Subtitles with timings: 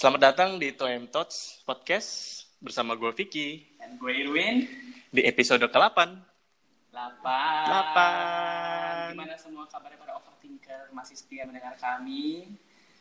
[0.00, 4.64] Selamat datang di Toem Tots Podcast bersama gue Vicky Dan gue Irwin.
[5.12, 6.08] di episode ke-8.
[6.88, 7.20] 8.
[7.20, 9.12] 8.
[9.12, 10.88] Gimana semua kabarnya para overthinker?
[10.96, 12.48] Masih setia mendengar kami?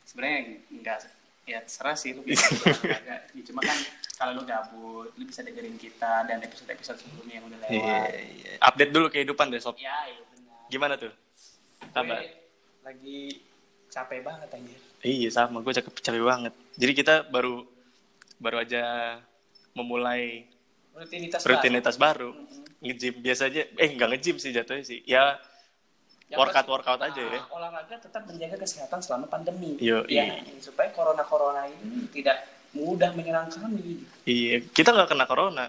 [0.03, 1.07] Sebenarnya enggak
[1.47, 3.79] ya terserah sih lu bisa agak ya, cuma kan
[4.19, 8.51] kalau lu gabut lu bisa dengerin kita dan episode-episode sebelumnya yang udah lewat Iya, iya.
[8.59, 9.79] Update dulu kehidupan deh, Sob.
[9.79, 11.15] ya iya benar Gimana tuh?
[11.95, 12.27] Kabar?
[12.83, 13.39] Lagi
[13.87, 15.59] capek banget anjir Iya, sama.
[15.59, 16.53] Gue capek, capek banget.
[16.75, 17.63] Jadi kita baru
[18.35, 18.83] baru aja
[19.71, 20.47] memulai
[20.91, 22.35] rutinitas rutinitas baru.
[22.35, 22.79] Mhm.
[22.79, 23.63] Nge-gym biasa aja.
[23.73, 24.99] Eh, nggak nge-gym sih jatuhnya sih.
[25.03, 25.39] Ya,
[26.29, 27.41] Yang workout workout aja ya.
[27.41, 30.45] Nah, olahraga tetap menjaga kesehatan selama pandemi Yo, ya iya.
[30.61, 35.65] supaya corona corona ini tidak mudah menyerang kami Iya, kita nggak kena corona.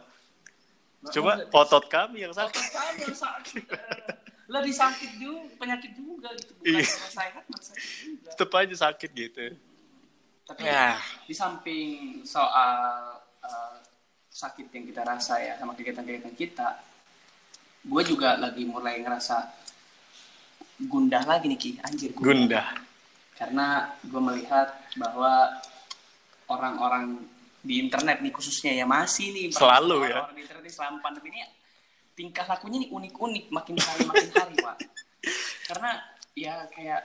[1.08, 2.64] Cuma Makanya- otot kami yang Otot sakit.
[2.68, 3.64] kamu yang sakit.
[4.50, 6.52] Lah disakit juga, penyakit juga gitu.
[6.58, 6.82] Bukan Iya.
[6.82, 8.28] sakit juga.
[8.34, 9.46] Tetep aja sakit gitu.
[10.44, 10.98] Tapi Ya.
[11.24, 11.88] di samping
[12.22, 12.74] soal
[13.40, 13.76] eh,
[14.28, 16.68] sakit yang kita rasa ya sama kegiatan-kegiatan kita,
[17.82, 19.48] gue juga lagi mulai ngerasa
[20.82, 22.74] gundah lagi nih Ki, anjir Gundah.
[23.32, 25.56] Karena gue melihat bahwa
[26.46, 27.24] orang-orang
[27.60, 30.20] di internet nih khususnya ya masih nih Selalu ya.
[30.20, 31.40] orang di internet selama pandemi ini
[32.14, 34.76] tingkah lakunya nih unik-unik makin hari makin hari pak
[35.66, 35.90] karena
[36.34, 37.02] ya kayak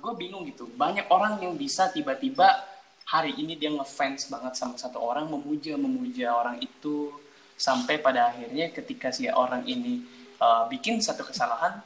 [0.00, 2.66] gue bingung gitu banyak orang yang bisa tiba-tiba
[3.06, 7.10] hari ini dia ngefans banget sama satu orang memuja memuja orang itu
[7.54, 10.02] sampai pada akhirnya ketika si orang ini
[10.40, 11.78] uh, bikin satu kesalahan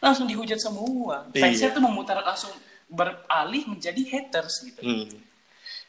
[0.00, 1.76] langsung dihujat semua fansnya Iya.
[1.76, 2.52] tuh memutar langsung
[2.88, 5.08] beralih menjadi haters gitu Hmm.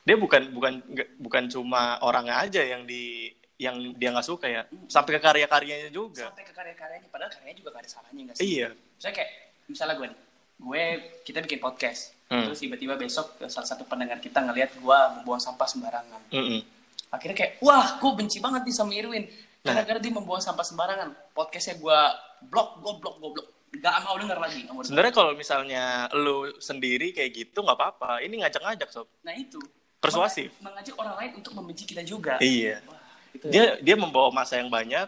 [0.07, 0.73] Dia bukan bukan
[1.19, 6.29] bukan cuma orangnya aja yang di yang dia nggak suka ya, sampai ke karya-karyanya juga.
[6.29, 8.67] sampai ke karya-karyanya padahal karyanya juga gak ada salahnya nggak sih Iya.
[8.93, 9.31] misalnya kayak
[9.67, 10.19] misalnya gue nih
[10.57, 10.81] gue
[11.23, 12.43] kita bikin podcast Hmm.
[12.43, 16.59] terus tiba-tiba besok salah satu pendengar kita ngelihat gue membuang sampah sembarangan Mm-mm.
[17.07, 19.25] akhirnya kayak wah gue benci banget nih sama Irwin
[19.57, 19.73] Nah.
[19.73, 21.99] gara-gara dia membuang sampah sembarangan podcastnya gue
[22.45, 24.63] blok gue blok gue blok gak mau denger lagi.
[24.63, 28.19] Sebenarnya kalau misalnya lu sendiri kayak gitu nggak apa-apa.
[28.19, 29.05] Ini ngajak-ngajak sob.
[29.21, 29.59] nah itu
[29.97, 30.49] Persuasif.
[30.57, 32.79] Meng- mengajak orang lain untuk membenci kita juga Iya.
[32.83, 32.96] wah
[33.37, 35.07] itu Dia dia membawa masa yang banyak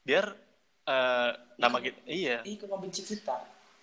[0.00, 0.32] biar
[0.84, 1.98] eh, nama kita.
[2.02, 2.40] Iya.
[2.44, 3.36] itu membenci kita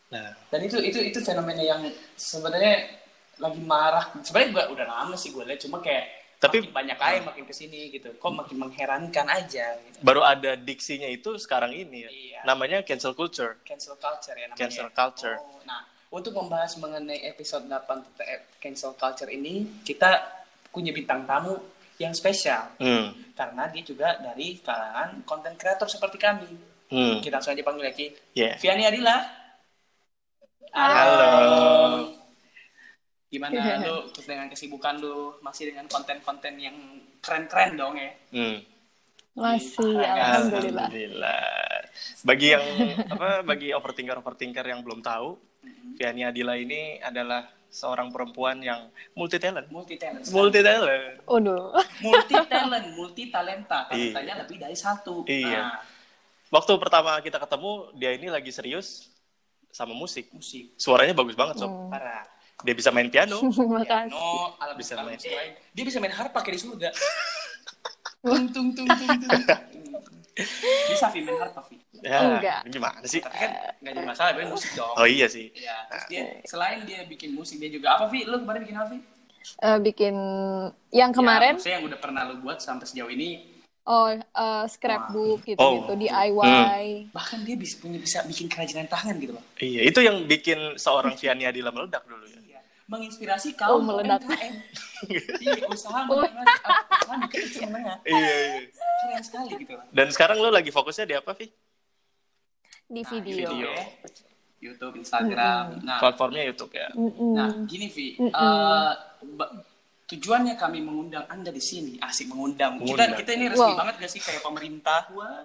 [0.05, 0.31] Nah.
[0.47, 1.81] dan itu itu itu fenomena yang
[2.15, 2.93] sebenarnya
[3.35, 7.19] lagi marah sebenarnya gue udah lama sih gue lihat cuma kayak Tapi- makin banyak aja
[7.25, 9.97] makin ke sini gitu kok makin mengherankan aja gitu.
[9.99, 12.09] Baru ada diksinya itu sekarang ini ya.
[12.09, 12.39] Iya.
[12.43, 13.57] Namanya cancel culture.
[13.63, 15.35] cancel culture ya namanya Cancel culture.
[15.35, 20.21] Oh, nah untuk membahas mengenai episode 8 tentang cancel culture ini kita
[20.69, 21.57] punya bintang tamu
[21.97, 23.15] yang spesial Hmm.
[23.33, 26.49] karena dia juga dari kalangan konten kreator seperti kami
[26.85, 27.17] Hmm.
[27.19, 28.55] kita langsung aja panggil lagi Yeah.
[28.57, 29.17] Viani Adila
[30.75, 32.11] Halo.
[33.31, 33.55] Gimana
[33.87, 36.75] lu terus dengan kesibukan lu masih dengan konten-konten yang
[37.23, 38.11] keren-keren dong ya?
[38.31, 38.59] Hmm.
[39.35, 40.07] Masih, Alhamdulillah.
[40.07, 40.87] alhamdulillah.
[40.87, 41.43] Alhamdulillah.
[42.23, 42.63] Bagi yang
[43.07, 45.35] apa bagi overthinker overthinker yang belum tahu,
[45.95, 49.67] Viani Adila ini adalah seorang perempuan yang multi talent.
[49.67, 50.23] Multi talent.
[50.31, 51.15] Multi talent.
[51.27, 51.75] Waduh.
[52.01, 53.89] multi talent, multi talenta.
[53.91, 54.13] Iya.
[54.15, 55.23] Talentanya lebih dari satu.
[55.27, 55.61] Iya.
[55.61, 55.79] Nah,
[56.53, 59.09] Waktu pertama kita ketemu, dia ini lagi serius
[59.73, 60.29] sama musik.
[60.31, 61.67] musik Suaranya bagus banget, Sob.
[61.67, 61.89] Hmm.
[61.91, 62.23] parah.
[62.63, 63.41] Dia bisa main piano.
[64.07, 65.19] No, alat Bisa main.
[65.19, 65.51] main.
[65.75, 66.89] Dia bisa main harpa kayak di surga.
[68.23, 69.43] tung tung tung tung tung.
[70.35, 71.79] Bisa Vi main harpa Vi.
[72.03, 72.61] Ya, Enggak.
[72.67, 73.23] gimana sih?
[73.23, 74.91] Tapi kan nggak jadi masalah, dia musik dong.
[74.93, 75.47] Oh iya sih.
[75.49, 78.27] Iya, terus dia selain dia bikin musik dia juga apa Vi?
[78.27, 78.99] Lu kemarin bikin apa Vi?
[79.55, 80.15] Eh, bikin
[80.91, 83.53] yang Ya, kemarin, maksudnya yang udah pernah lu buat sampai sejauh ini
[83.85, 85.45] oh eh, scrapbook Oh.
[85.45, 87.13] gitu-gitu, DIY.
[87.13, 89.43] bahkan dia bisa punya bisa bikin kerajinan tangan gitu loh.
[89.55, 92.34] Iya, itu yang bikin seorang Viani Adila meledak dulu ya.
[92.85, 92.91] Iya.
[92.91, 94.21] Menginspirasi Oh, kaum meledak.
[94.21, 94.55] UMKM.
[95.39, 96.45] Iya, usaha menengah,
[96.95, 97.97] usaha mikir kecil menengah.
[98.03, 98.69] Iya, iya.
[99.01, 99.73] Keren sekali gitu.
[99.89, 101.49] Dan sekarang lo lagi fokusnya di apa, Vi?
[102.85, 103.35] Di Nah, video.
[103.49, 103.67] video.
[103.67, 103.85] ya.
[104.61, 105.81] YouTube, Instagram.
[105.83, 106.89] Nah, Platformnya YouTube ya.
[106.91, 107.33] Mm-mm.
[107.33, 108.29] nah gini Vi, Mm-mm.
[108.29, 108.91] Eh,
[109.31, 109.51] ba-
[110.05, 112.77] tujuannya kami mengundang Anda di sini, asik mengundang.
[112.77, 113.13] Mengundang.
[113.13, 113.77] Kita kita ini resmi Wow.
[113.77, 115.09] banget gak sih kayak pemerintah?
[115.11, 115.41] Wah.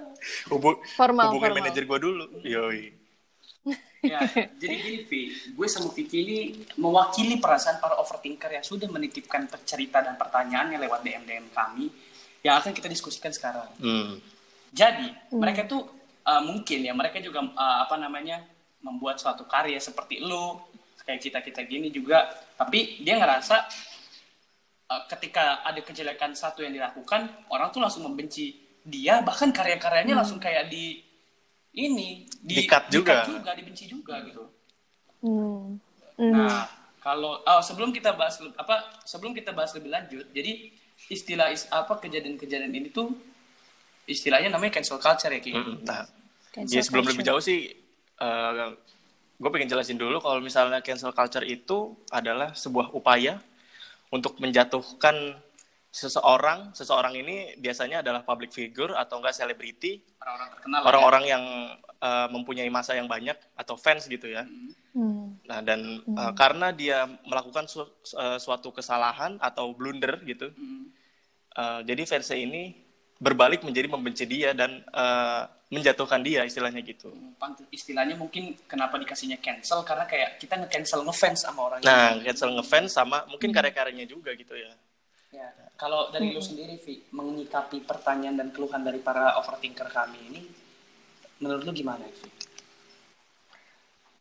[0.49, 1.64] Hubung, Formal, hubungin formal.
[1.64, 2.25] manajer gua dulu.
[2.43, 3.00] Yoi.
[4.00, 4.25] Ya,
[4.56, 5.20] jadi gini Vi,
[5.52, 6.38] gue sama Vicky ini
[6.81, 11.93] mewakili perasaan para overthinker yang sudah menitipkan cerita dan pertanyaannya lewat DM DM kami
[12.41, 13.69] yang akan kita diskusikan sekarang.
[13.76, 14.17] Hmm.
[14.73, 15.85] Jadi mereka tuh
[16.25, 18.41] uh, mungkin ya mereka juga uh, apa namanya
[18.81, 20.56] membuat suatu karya seperti lu
[21.05, 22.25] kayak kita kita gini juga,
[22.56, 23.56] tapi dia ngerasa
[24.88, 29.20] uh, ketika ada kejelekan satu yang dilakukan orang tuh langsung membenci dia.
[29.20, 31.10] Bahkan karya-karyanya langsung kayak di
[31.75, 33.22] ini Di-cut juga.
[33.26, 34.44] juga dibenci juga gitu.
[35.22, 35.78] Hmm.
[36.19, 36.32] Hmm.
[36.34, 36.67] Nah,
[37.00, 40.69] kalau oh, sebelum kita bahas apa sebelum kita bahas lebih lanjut, jadi
[41.08, 43.14] istilah is, apa kejadian-kejadian ini tuh
[44.05, 45.52] istilahnya namanya cancel culture ya Ki.
[45.55, 46.05] Mm, Nah,
[46.50, 47.14] Cancel ya sebelum culture.
[47.17, 47.58] lebih jauh sih,
[49.40, 53.40] gue pengen jelasin dulu kalau misalnya cancel culture itu adalah sebuah upaya
[54.12, 55.38] untuk menjatuhkan
[55.90, 56.70] seseorang.
[56.72, 60.78] Seseorang ini biasanya adalah public figure atau enggak selebriti, Orang-orang terkenal.
[60.78, 60.87] ya.
[60.87, 61.44] orang-orang yang
[62.00, 64.48] eh, mempunyai masa yang banyak atau fans gitu ya.
[64.90, 65.37] Hmm.
[65.44, 67.84] Nah, dan eh, karena dia melakukan su-
[68.16, 70.84] eh, suatu kesalahan atau blunder gitu, Mm.
[71.52, 72.72] eh, jadi fansnya ini
[73.20, 77.12] berbalik menjadi membenci dia dan eh, menjatuhkan dia istilahnya gitu.
[77.37, 82.50] Pant- istilahnya mungkin kenapa dikasihnya cancel karena kayak kita nge-cancel ngefans sama orang Nah, cancel
[82.56, 84.72] ngefans sama mungkin karya-karyanya juga gitu ya.
[85.31, 85.47] Ya,
[85.79, 90.41] kalau dari lu sendiri, Vi, menyikapi pertanyaan dan keluhan dari para overthinker kami ini,
[91.38, 92.27] menurut lu gimana, Vi?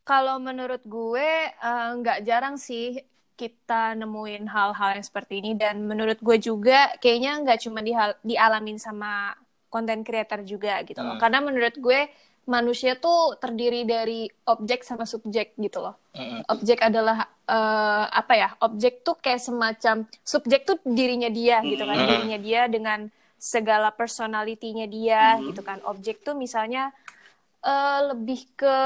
[0.06, 2.98] Kalau menurut gue eh, nggak jarang sih
[3.34, 8.78] kita nemuin hal-hal yang seperti ini dan menurut gue juga kayaknya nggak cuma dihal- dialamin
[8.78, 9.34] sama
[9.70, 11.18] konten creator juga gitu loh.
[11.18, 11.22] Hmm.
[11.22, 12.10] Karena menurut gue
[12.50, 15.96] manusia tuh terdiri dari objek sama subjek gitu loh.
[16.50, 18.50] Objek adalah eh, apa ya?
[18.60, 23.08] Objek tuh kayak semacam subjek tuh dirinya dia gitu kan, dirinya dia dengan
[23.40, 25.54] segala personalitinya dia Hmm.
[25.54, 25.78] gitu kan.
[25.86, 26.90] Objek tuh misalnya
[27.62, 28.78] eh, lebih ke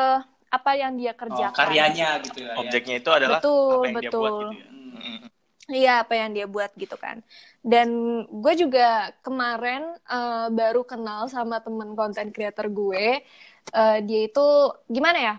[0.53, 1.57] apa yang dia Oh, kerjakan.
[1.57, 2.53] karyanya gitu ya.
[2.59, 4.37] Objeknya itu adalah Betul, apa yang dia buat betul.
[4.43, 4.67] gitu ya.
[4.69, 4.91] Hmm.
[4.93, 5.17] Mm-mm.
[5.63, 7.17] Iya, apa yang dia buat gitu kan.
[7.63, 7.87] Dan
[8.27, 8.87] gue juga
[9.23, 13.23] kemarin eh, baru kenal sama temen konten creator gue.
[13.71, 14.45] Eh, dia itu
[14.91, 15.33] gimana ya?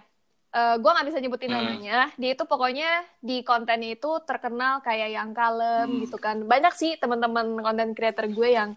[0.55, 1.59] Eh, gue nggak bisa nyebutin Hmm.
[1.61, 1.97] namanya.
[2.21, 2.89] Dia itu pokoknya
[3.21, 6.01] di kontennya itu terkenal kayak yang kalem Hmm.
[6.03, 6.37] gitu kan.
[6.47, 8.71] Banyak sih teman-teman konten creator gue yang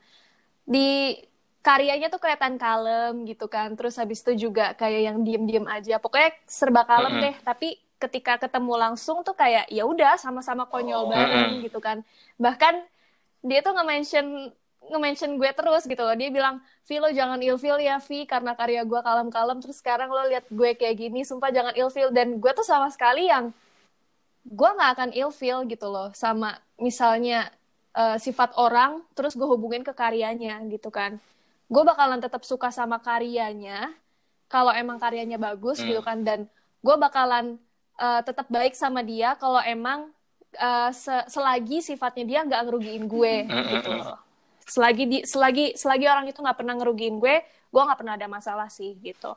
[0.67, 1.17] di
[1.63, 3.75] karyanya tuh kelihatan kalem gitu kan.
[3.77, 5.99] Terus habis itu juga kayak yang diem-diem aja.
[6.03, 7.23] Pokoknya serba kalem Mm-mm.
[7.23, 7.35] deh.
[7.43, 7.67] Tapi
[7.97, 11.09] ketika ketemu langsung tuh kayak ya udah sama-sama konyol Oh.
[11.09, 12.05] bareng gitu kan.
[12.37, 12.75] Bahkan
[13.45, 14.27] dia tuh nge-mention
[14.87, 16.15] nge-mention gue terus gitu loh.
[16.15, 20.23] Dia bilang, "Vi lo jangan ilfeel ya, Vi, karena karya gue kalem-kalem terus sekarang lo
[20.25, 23.51] lihat gue kayak gini, sumpah jangan ilfeel." Dan gue tuh sama sekali yang
[24.47, 27.51] gue nggak akan ilfeel gitu loh sama misalnya
[27.91, 31.19] eh, sifat orang terus gue hubungin ke karyanya gitu kan
[31.67, 33.91] gue bakalan tetap suka sama karyanya
[34.47, 35.91] kalau emang karyanya bagus Hmm.
[35.91, 36.39] gitu kan dan
[36.79, 37.59] gue bakalan
[37.99, 40.07] eh, tetap baik sama dia kalau emang
[40.55, 43.67] eh, se- selagi sifatnya dia nggak ngerugiin gue Hmm.
[43.67, 44.15] gitu loh
[44.67, 47.35] selagi di selagi selagi orang itu nggak pernah ngerugiin gue
[47.71, 49.33] gue nggak pernah ada masalah sih gitu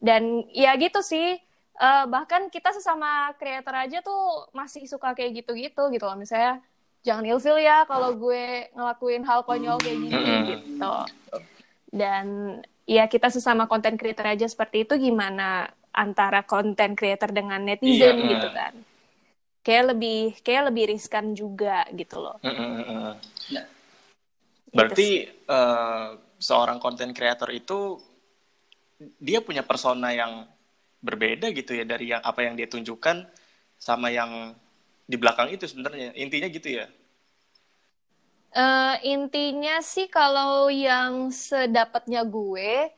[0.00, 1.36] dan ya gitu sih
[1.80, 6.60] Eh, bahkan kita sesama creator aja tuh masih suka kayak gitu-gitu gitu loh misalnya
[7.00, 10.12] jangan ilfil ya kalau gue ngelakuin hal konyol kayak gini
[10.60, 10.92] gitu
[11.88, 12.26] dan
[12.84, 18.28] ya kita sesama content creator aja seperti itu gimana antara content creator dengan netizen Iya.
[18.28, 18.72] gitu kan
[19.64, 22.36] kayak lebih kayak lebih riskan juga gitu loh.
[23.48, 23.64] Ya.
[24.70, 26.08] Berarti eh,
[26.40, 27.98] seorang konten kreator itu
[29.20, 30.46] dia punya persona yang
[31.00, 33.24] berbeda gitu ya dari yang apa yang dia tunjukkan
[33.80, 34.52] sama yang
[35.08, 36.12] di belakang itu sebenarnya.
[36.14, 36.86] Intinya gitu ya.
[38.50, 42.90] Eh, intinya sih kalau yang sedapatnya gue,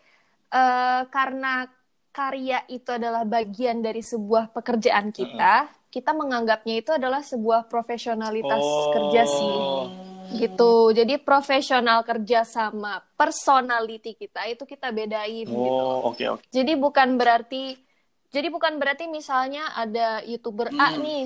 [0.49, 1.69] eh, karena
[2.13, 8.65] karya itu adalah bagian dari sebuah pekerjaan kita, kita menganggapnya itu adalah sebuah profesionalitas
[8.96, 9.56] kerja sih,
[10.39, 10.72] gitu.
[10.93, 15.84] Jadi profesional kerja sama personality kita itu kita bedain gitu.
[15.84, 16.44] Oh oke oke.
[16.51, 17.77] Jadi bukan berarti
[18.32, 21.05] jadi bukan berarti misalnya ada YouTuber A Hmm.
[21.05, 21.22] nih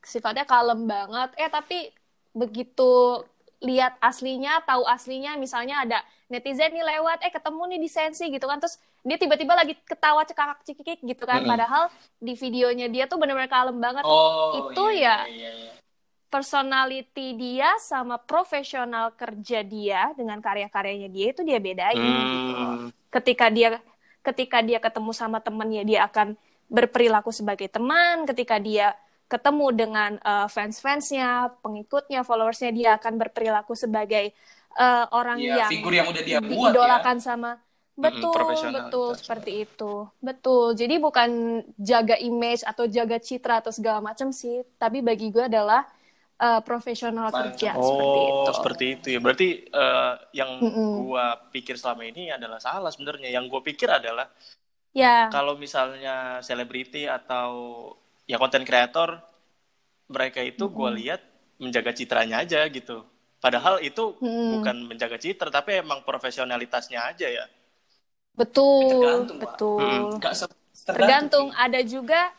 [0.00, 1.92] sifatnya kalem banget eh tapi
[2.32, 3.20] begitu
[3.60, 5.98] lihat aslinya, tahu aslinya misalnya ada
[6.32, 10.24] netizen nih lewat eh ketemu nih di sensi gitu kan terus dia tiba-tiba lagi ketawa
[10.24, 11.50] cekakak cikikik gitu kan Mm-mm.
[11.52, 15.28] padahal di videonya dia tuh benar-benar kalem banget Oh, Itu iya, ya.
[15.28, 15.72] iya, iya.
[16.30, 22.54] Personality dia sama profesional kerja dia dengan karya-karyanya dia itu dia bedain gitu.
[22.54, 23.82] Hmm, ketika dia
[24.22, 26.38] ketika dia ketemu sama temennya dia akan
[26.70, 28.24] berperilaku sebagai teman.
[28.30, 28.94] Ketika dia
[29.26, 34.30] ketemu dengan eh, fans-fansnya pengikutnya followersnya dia akan berperilaku sebagai
[34.78, 36.78] eh, orang Iya, yang figur yang udah dia buat ya.
[36.78, 37.50] diidolakan sama
[37.98, 39.08] betul profesional betul.
[39.18, 39.92] seperti itu.
[40.22, 41.30] Betul jadi bukan
[41.76, 44.62] jaga image atau jaga citra atau segala macam sih.
[44.78, 45.84] Tapi bagi gue adalah
[46.44, 47.38] eh, profesional Baik.
[47.38, 49.18] kerja seperti oh itu seperti itu ya.
[49.22, 50.90] Berarti eh, yang Mm-mm.
[50.90, 53.30] gua pikir selama ini adalah salah sebenarnya.
[53.30, 54.26] Yang gua pikir adalah
[54.94, 57.50] ya kalau misalnya selebriti atau
[58.30, 59.10] ya konten kreator
[60.10, 61.20] mereka itu gue lihat
[61.62, 62.96] menjaga citranya aja gitu
[63.44, 64.50] padahal itu Mm-mm.
[64.50, 67.44] bukan menjaga citra tapi emang profesionalitasnya aja ya
[68.38, 69.56] betul Tergantung, Pak.
[69.78, 70.20] betul Mm.
[70.34, 72.32] Se- tergantung ada juga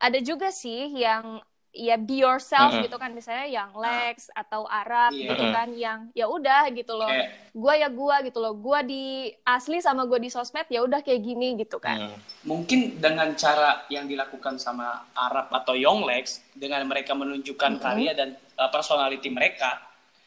[0.00, 1.40] ada juga sih yang
[1.74, 2.86] ya be yourself Mm-mm.
[2.86, 3.10] gitu kan.
[3.10, 5.34] Misalnya yang Lex atau Arab Iya.
[5.34, 7.10] gitu kan yang ya udah gitu loh.
[7.10, 8.54] Kayak- gua ya gua gitu loh.
[8.54, 12.14] Gua di asli sama gua di sosmed ya udah kayak gini gitu kan.
[12.14, 12.18] Hmm.
[12.44, 18.68] mungkin dengan cara yang dilakukan sama Arab atau Yonglex dengan mereka menunjukkan karya dan uh,
[18.68, 19.80] personality mereka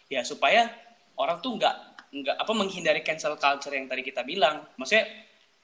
[0.07, 0.65] ya supaya
[1.15, 1.75] orang tuh nggak
[2.09, 4.65] nggak apa menghindari cancel culture yang tadi kita bilang.
[4.75, 5.05] Maksudnya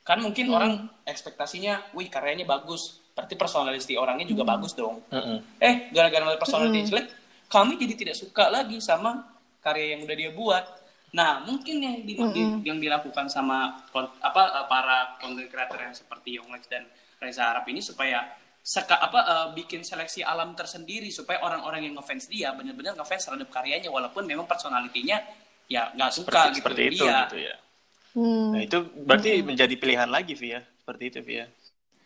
[0.03, 0.73] kan mungkin orang
[1.03, 5.61] ekspektasinya wih karyanya bagus berarti personality orangnya juga bagus dong Mm-mm.
[5.61, 7.07] eh gara-gara personality jelek
[7.45, 9.21] kami jadi tidak suka lagi sama
[9.61, 10.65] karya yang udah dia buat
[11.13, 13.85] nah mungkin yang di- di- yang dilakukan sama
[14.19, 16.89] apa eh, para content creator yang seperti Yonglex dan
[17.21, 22.25] Reza Arab ini supaya seka, apa eh, bikin seleksi alam tersendiri supaya orang-orang yang ngefans
[22.25, 25.21] dia benar-benar ngefans terhadap karyanya walaupun memang personalitinya
[25.69, 27.19] ya nggak suka seperti, gitu seperti itu Iya.
[27.23, 27.55] gitu ya.
[28.13, 28.49] Hmm.
[28.53, 30.61] Nah, itu berarti menjadi pilihan lagi Via.
[30.61, 31.45] Seperti itu Via.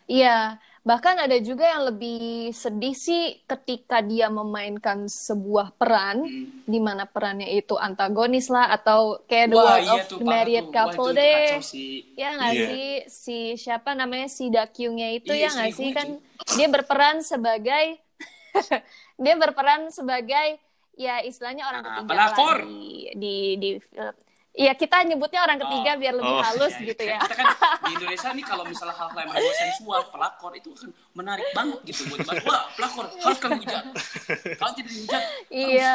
[0.08, 6.64] Iya, bahkan ada juga yang lebih sedih sih ketika dia memainkan sebuah peran Hmm.
[6.64, 10.64] di mana perannya itu antagonis lah atau kayak The Wah World iya of tuh Married
[10.64, 10.68] tuh.
[10.68, 11.50] Wah, Couple itu, itu deh.
[11.62, 11.92] sih.
[12.14, 12.66] Ya nggak Iya.
[12.66, 16.08] sih si siapa namanya si Dakyungnya itu Iya, ya nggak sih kan
[16.52, 17.84] dia berperan sebagai
[19.22, 20.58] dia berperan sebagai
[20.94, 22.58] ya istilahnya orang Ah, ketiga pelakor.
[22.58, 22.80] lah di
[23.14, 24.14] di di film.
[24.58, 26.00] Iya kita nyebutnya orang ketiga Oh.
[26.02, 26.42] biar lebih Oh.
[26.42, 27.18] halus Ya, gitu kayak ya.
[27.22, 27.46] Kita kan
[27.78, 32.00] di Indonesia nih kalau misalnya hal-hal yang berbau sensual, pelakor itu kan menarik banget gitu
[32.10, 32.26] buat.
[32.42, 33.82] Wah, pelakor harus kami hujat.
[34.58, 35.92] Kalau tidak dihujat, Iya.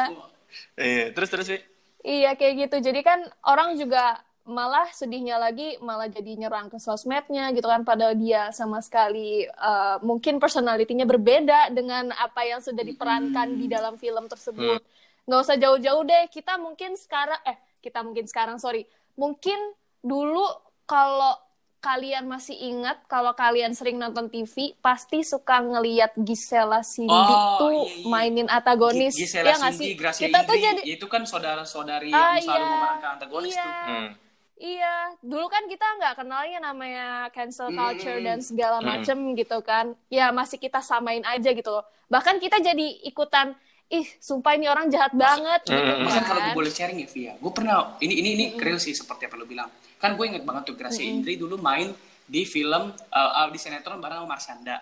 [0.74, 1.60] Iya, terus terus sih.
[2.00, 2.76] Iya kayak gitu.
[2.82, 8.12] Jadi kan orang juga malah sedihnya lagi malah jadi nyerang ke sosmednya gitu kan padahal
[8.12, 14.24] dia sama sekali eh, mungkin personalitinya berbeda dengan apa yang sudah diperankan di dalam film
[14.24, 14.80] tersebut.
[15.24, 16.24] Nggak usah jauh-jauh deh.
[16.28, 19.60] Kita mungkin sekarang eh kita mungkin sekarang sorry mungkin
[20.00, 20.48] dulu
[20.84, 21.36] kalau
[21.78, 27.72] kalian masih ingat kalau kalian sering nonton TV pasti suka ngeliat Gisela Cindy Oh, tuh
[27.84, 28.08] iya, iya.
[28.08, 32.08] mainin antagonis Gisela ya nggak Cindy, sih Gracia kita tuh Indri, jadi itu kan saudara-saudari
[32.08, 32.72] Ah, yang selalu iya.
[32.72, 33.60] memerankan antagonis Iya.
[33.62, 33.74] tuh.
[33.84, 34.08] Hmm.
[34.54, 37.76] Iya, dulu kan kita nggak kenalnya namanya cancel Hmm.
[37.76, 38.86] culture dan segala Hmm.
[38.88, 39.92] macem gitu kan.
[40.08, 41.84] Ya masih kita samain aja gitu loh.
[42.06, 43.58] Bahkan kita jadi ikutan,
[43.94, 46.02] ih sumpah ini orang jahat banget gitu Hmm.
[46.02, 46.24] Bahkan kan.
[46.26, 49.34] kalau gue boleh sharing ya, Via, gue pernah ini ini ini real sih seperti apa
[49.34, 49.70] lo bilang.
[49.96, 54.20] Kan gue inget banget tuh Gracia Indri dulu main di film uh, di sinetron bareng
[54.20, 54.76] sama Marshanda.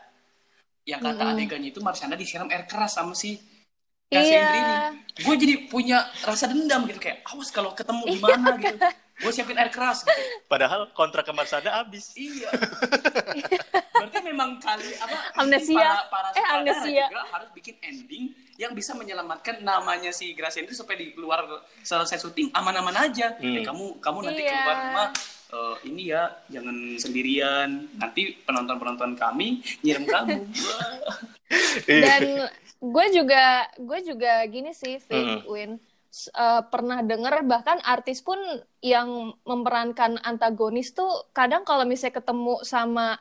[0.83, 3.39] Yang kata adegannya itu Marshanda disiram air keras sama si
[4.05, 4.41] Gracia Iya.
[4.41, 4.75] Indri ini.
[5.21, 8.79] Gue jadi punya rasa dendam gitu kayak awas kalau ketemu di mana gitu.
[9.15, 10.23] Gue siapin air keras gitu.
[10.45, 12.11] Padahal kontrak ke Marsada habis.
[12.13, 12.51] Iya.
[13.93, 16.03] Berarti memang kali apa Amnesia.
[16.09, 17.05] para, para Eh, amnesia.
[17.07, 18.25] juga harus bikin ending
[18.63, 21.43] yang bisa menyelamatkan namanya si Gracia itu supaya di luar
[21.83, 23.35] selesai syuting aman-aman aja.
[23.43, 23.59] Hmm.
[23.59, 24.55] Eh, kamu kamu nanti Iya.
[24.55, 25.09] keluar rumah
[25.53, 27.69] eh, ini ya jangan sendirian.
[27.99, 30.39] Nanti penonton-penonton kami nyiram kamu.
[31.85, 32.01] Iya.
[32.01, 32.23] Dan
[32.81, 35.53] gue juga gue juga gini sih, Vin, Mm-mm.
[35.53, 35.73] Win.
[36.13, 38.41] Eh, pernah denger bahkan artis pun
[38.81, 43.21] yang memerankan antagonis tuh kadang kalau misalnya ketemu sama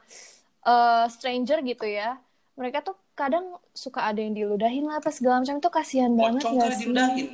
[0.64, 2.16] eh, stranger gitu ya,
[2.62, 6.56] mereka tuh kadang suka ada yang diludahin lah apa segala macam itu kasihan banget Pocong
[6.62, 6.88] gak sih?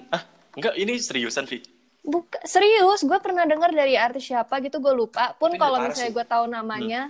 [0.07, 0.23] Ah,
[0.55, 1.59] enggak ini seriusan, Vi.
[2.07, 5.35] Buka, serius, gue pernah dengar dari artis siapa gitu, gue lupa.
[5.35, 7.01] Pun kalau misalnya gue tahu namanya,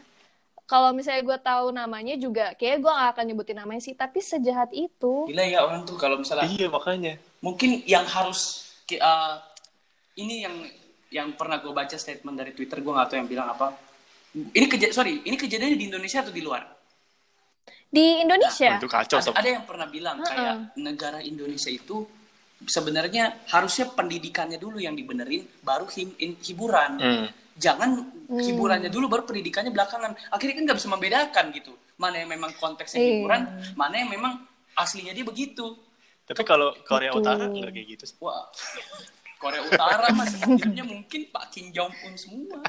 [0.66, 3.94] kalau misalnya gue tahu namanya juga, kayak gue gak akan nyebutin namanya sih.
[3.94, 7.22] Tapi sejahat itu, Gila ya orang tuh kalau misalnya Iya, makanya.
[7.46, 9.38] mungkin yang harus uh,
[10.18, 10.56] ini yang
[11.08, 13.72] yang pernah gue baca statement dari Twitter gue nggak tahu yang bilang apa
[14.36, 16.68] ini keja sorry ini kejadiannya di Indonesia atau di luar
[17.88, 22.04] di Indonesia, Oh, itu kacau, ada, ada yang pernah bilang kayak negara Indonesia itu
[22.60, 27.28] sebenarnya harusnya pendidikannya dulu yang dibenerin baru him- in- hiburan Hmm.
[27.54, 32.52] jangan hiburannya dulu baru pendidikannya belakangan akhirnya kan nggak bisa membedakan gitu mana yang memang
[32.56, 33.10] konteksnya Iya.
[33.16, 33.42] hiburan
[33.74, 34.42] mana yang memang
[34.74, 35.78] aslinya dia begitu
[36.24, 37.24] Tapi kalau Korea Betul.
[37.24, 38.04] Utara enggak kayak gitu.
[38.04, 38.20] sih.
[38.20, 38.52] Wah,
[39.42, 42.60] Korea Utara mas sebenarnya mungkin Pak Kim Jong Un semua.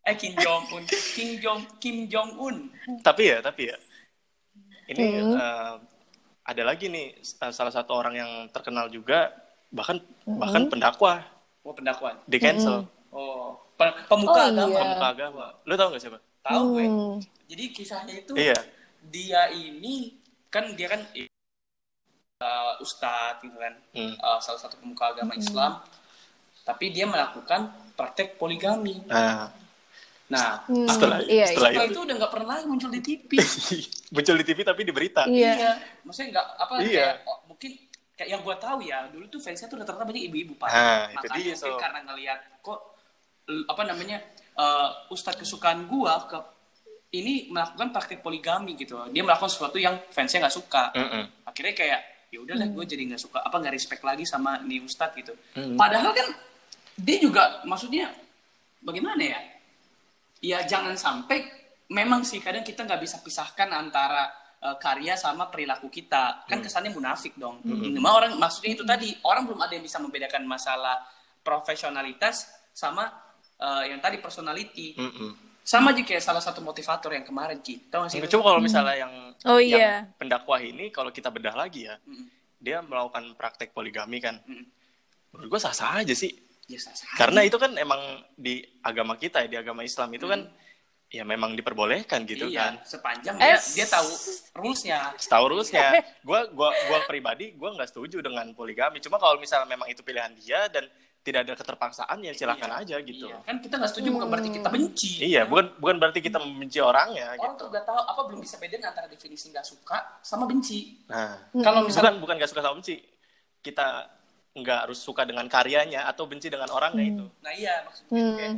[0.00, 2.56] Eh Kim Jong Un, Kim Jong Kim Jong Un.
[3.04, 3.76] Tapi ya, tapi ya.
[4.88, 5.36] Ini Hmm.
[5.36, 5.74] eh,
[6.42, 7.20] ada lagi nih
[7.52, 9.28] salah satu orang yang terkenal juga
[9.68, 10.72] bahkan bahkan Hmm.
[10.72, 11.20] pendakwa
[11.60, 12.16] Oh pendakwa.
[12.24, 14.68] di cancel Oh pe- pemuka Oh, agama.
[14.70, 14.80] iya.
[14.80, 15.44] pemuka agama.
[15.64, 16.18] Lu tau gak siapa?
[16.40, 16.84] Tahu gue.
[16.84, 17.14] Hmm.
[17.46, 18.56] Jadi kisahnya itu Iya.
[19.04, 20.16] dia ini
[20.48, 21.04] kan dia kan
[22.38, 24.14] uh, ustadz gitu kan, Hmm.
[24.16, 25.82] uh, salah satu pemuka agama Islam.
[26.62, 29.02] Tapi dia melakukan praktek poligami.
[29.04, 29.50] Nah,
[30.28, 33.30] Nah, Hmm, setelah iya, setelah setelah itu itu udah nggak pernah lagi muncul di TV.
[34.14, 35.22] muncul di TV tapi di berita.
[35.24, 35.52] Iya.
[35.56, 35.72] Iya,
[36.04, 36.84] maksudnya nggak apa Iya.
[36.84, 37.70] kayak oh, mungkin
[38.12, 40.68] kayak yang gua tahu ya dulu tuh fansnya tuh rata-rata banyak ibu-ibu pak.
[40.68, 41.80] Nah, itu Makanya dia, mungkin so.
[41.80, 42.78] karena ngelihat kok
[43.48, 44.18] apa namanya
[44.54, 46.36] uh, ustadz kesukaan gua ke
[47.08, 51.24] ini melakukan praktik poligami gitu dia melakukan sesuatu yang fansnya nggak suka Mm-mm.
[51.48, 55.16] akhirnya kayak ya udahlah gue jadi nggak suka apa nggak respect lagi sama nih ustadz
[55.16, 55.80] gitu Mm.
[55.80, 56.28] padahal kan
[56.94, 58.12] dia juga maksudnya
[58.78, 59.40] bagaimana ya
[60.40, 61.44] ya jangan sampai
[61.88, 64.28] memang sih kadang kita nggak bisa pisahkan antara
[64.60, 69.08] eh, karya sama perilaku kita kan kesannya munafik dong ini mah orang maksudnya itu tadi
[69.24, 71.00] orang belum ada yang bisa membedakan masalah
[71.42, 73.08] profesionalitas sama
[73.56, 75.62] eh, yang tadi personality Mm-mm.
[75.64, 78.96] sama aja kayak salah satu motivator yang kemarin Ki tau gak sih Coba kalau misalnya
[78.96, 79.12] yang
[79.46, 79.94] Oh, yang iya.
[80.18, 82.26] pendakwah ini kalau kita bedah lagi ya, Mm.
[82.58, 84.42] dia melakukan praktek poligami kan.
[84.42, 84.66] Mm.
[85.30, 86.34] Menurut gue sah-sah aja sih.
[86.68, 86.78] Ya
[87.16, 87.98] Karena itu kan emang
[88.34, 90.44] di agama kita ya, di agama Islam itu kan
[91.08, 92.52] ya memang diperbolehkan gitu Hmm.
[92.52, 92.74] iya, kan.
[92.84, 94.08] sepanjang dia Eh, dia tahu
[94.54, 99.00] rulesnya Setahu rulesnya, gue gua gua pribadi gue nggak setuju dengan poligami.
[99.00, 100.84] Cuma kalau misalnya memang itu pilihan dia dan
[101.18, 103.26] tidak ada keterpaksaan ya silahkan Iya, aja gitu.
[103.26, 103.40] iya.
[103.40, 107.32] kan kita nggak setuju bukan berarti kita benci Iya, bukan bukan berarti kita membenci orangnya
[107.32, 107.52] orang gitu.
[107.58, 111.84] tuh gak tahu apa belum bisa bedain antara definisi nggak suka sama benci Nah, kalau
[111.84, 112.96] misalnya bukan bukan gak suka sama benci.
[113.58, 113.86] Kita
[114.58, 117.24] nggak harus suka dengan karyanya atau benci dengan orangnya itu.
[117.38, 118.36] nah iya maksudnya Hmm.
[118.36, 118.54] kayak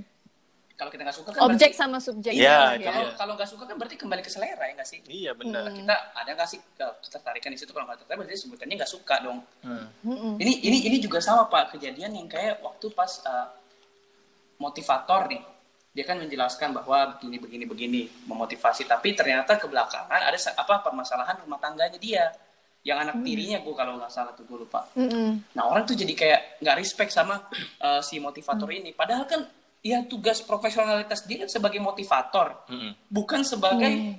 [0.75, 2.33] kalau kita nggak suka kan Objek berarti, sama subjek.
[2.33, 4.99] Iya, gitu itu kalau kalau nggak suka kan berarti kembali ke selera ya nggak sih
[5.04, 5.69] Iya benar.
[5.69, 9.14] kita ada nggak sih kalau ketertarikan di situ kalau nggak tertarik berarti sebutannya nggak suka
[9.21, 9.87] dong Hmm.
[10.02, 10.35] Mm-mm.
[10.38, 13.52] ini ini ini juga sama pak kejadian yang kayak waktu pas uh,
[14.57, 15.42] motivator nih
[15.90, 21.59] dia kan menjelaskan bahwa begini begini begini memotivasi tapi ternyata kebelakangan ada apa permasalahan rumah
[21.59, 22.30] tangganya dia
[22.81, 24.89] yang anak tirinya gue kalau nggak salah tuh gue lupa.
[24.97, 25.53] Mm-mm.
[25.53, 27.45] nah orang tuh jadi kayak nggak respect sama
[27.85, 28.97] uh, si motivator ini.
[28.97, 29.45] Padahal kan
[29.85, 32.57] ya tugas profesionalitas dia kan sebagai motivator.
[32.73, 32.93] Mm-mm.
[33.13, 34.17] bukan sebagai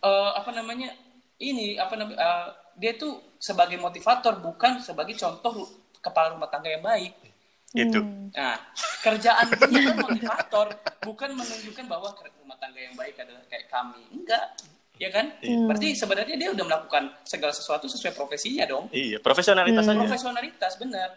[0.00, 0.90] eh, apa namanya
[1.38, 2.48] ini apa namanya eh,
[2.78, 5.70] dia tuh sebagai motivator bukan sebagai contoh
[6.02, 7.14] kepala rumah tangga yang baik.
[7.70, 8.02] Gitu.
[8.34, 8.58] nah
[8.98, 10.74] kerjaan dia kan motivator
[11.06, 12.10] bukan menunjukkan bahwa
[12.42, 14.02] rumah tangga yang baik adalah kayak kami.
[14.10, 14.58] Enggak
[15.00, 15.64] ya kan Iya.
[15.64, 19.96] berarti sebenarnya dia udah melakukan segala sesuatu sesuai profesinya dong Iya, profesionalitas aja.
[19.98, 21.10] profesionalitas benar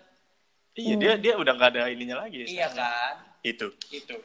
[0.73, 2.47] Iya, dia dia udah nggak ada ininya lagi.
[2.47, 3.13] iya sekarang.
[3.19, 3.67] kan Itu.
[3.91, 4.15] itu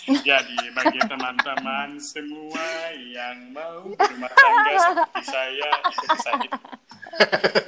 [0.00, 2.66] Jadi bagi teman-teman semua
[2.98, 6.48] yang mau berumah tangga seperti saya, ikuti saja.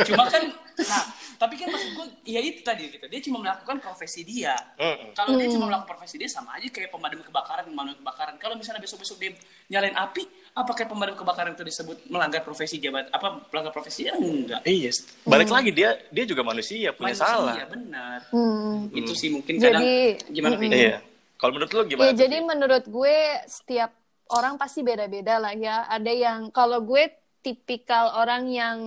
[0.02, 0.42] cuma kan
[0.80, 1.04] nah
[1.36, 5.12] tapi kan maksud gue ya itu tadi gitu dia cuma melakukan profesi dia Mm-mm.
[5.12, 8.80] kalau dia cuma melakukan profesi dia sama aja kayak pemadam kebakaran pemadam kebakaran kalau misalnya
[8.80, 9.30] besok-besok dia
[9.68, 14.60] nyalain api apakah pemadam kebakaran itu disebut melanggar profesi jabat apa melanggar profesi ya enggak
[14.62, 14.90] Iya,
[15.24, 17.56] balik lagi dia dia juga manusia punya Manusia, salah.
[17.66, 18.92] benar Hmm.
[18.92, 20.70] itu sih mungkin kadang Jadi- gimana Vin?
[20.70, 20.98] Iya.
[21.34, 22.06] Kalau menurut lu gimana?
[22.06, 23.90] Ya, jadi menurut gue setiap
[24.30, 25.90] orang pasti beda-beda lah ya.
[25.90, 27.10] Ada yang kalau gue
[27.42, 28.78] tipikal orang yang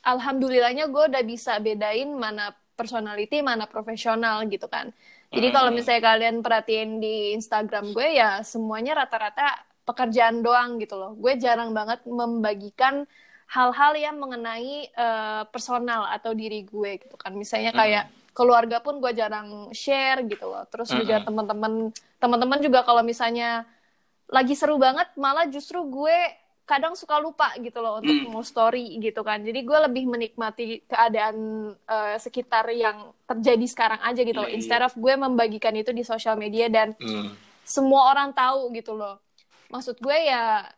[0.00, 4.88] alhamdulillahnya gue udah bisa bedain mana personality, mana profesional gitu kan.
[5.28, 11.12] Jadi kalau misalnya kalian perhatiin di Instagram gue ya semuanya rata-rata pekerjaan doang gitu loh.
[11.14, 13.04] Gue jarang banget membagikan
[13.46, 17.32] hal-hal yang mengenai eh, personal atau diri gue gitu kan.
[17.32, 20.64] Misalnya kayak keluarga pun gue jarang share gitu loh.
[20.66, 23.68] Terus juga teman-teman teman-teman juga kalau misalnya
[24.26, 26.16] lagi seru banget malah justru gue
[26.64, 28.32] kadang suka lupa gitu loh untuk Hmm.
[28.32, 29.42] mau story gitu kan.
[29.42, 31.36] Jadi gue lebih menikmati keadaan
[31.76, 34.48] eh, sekitar yang terjadi sekarang aja gitu loh.
[34.48, 34.58] Iya, iya.
[34.62, 37.34] Instead of gue membagikan itu di sosial media dan Hmm.
[37.62, 39.20] semua orang tahu gitu loh.
[39.72, 40.68] Maksud gue ya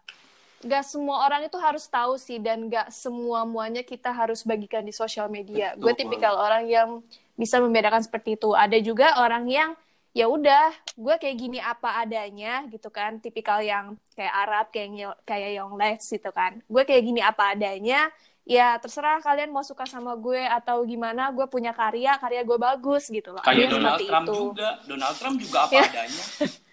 [0.64, 4.94] gak semua orang itu harus tahu sih dan gak semua muanya kita harus bagikan di
[4.94, 5.74] sosial media.
[5.76, 6.88] Gue tipikal orang yang
[7.34, 8.54] bisa membedakan seperti itu.
[8.54, 9.70] Ada juga orang yang
[10.14, 15.50] ya udah gue kayak gini apa adanya gitu kan tipikal yang kayak Arab kayak kayak
[15.58, 18.14] Young Lex gitu kan gue kayak gini apa adanya
[18.46, 23.10] ya terserah kalian mau suka sama gue atau gimana gue punya karya karya gue bagus
[23.10, 24.34] gitu loh kayak Donald seperti Trump itu.
[24.38, 25.82] juga Donald Trump juga apa Ya.
[25.82, 26.24] adanya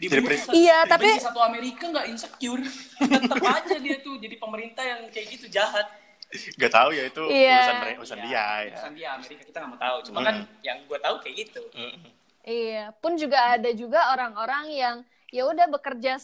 [0.00, 2.64] Satu- Iya, tapi- satu Amerika nggak insecure
[2.96, 5.84] tetap aja dia tuh jadi pemerintah yang kayak gitu jahat
[6.30, 7.58] Gak tahu ya itu Iya.
[7.58, 8.70] urusan urusan Ya, dia ya.
[8.70, 11.96] urusan dia Amerika kita nggak mau tahu cuma kan yang gue tahu kayak gitu Mm.
[12.40, 14.96] Iya, pun juga ada juga orang-orang yang
[15.28, 16.16] ya udah bekerja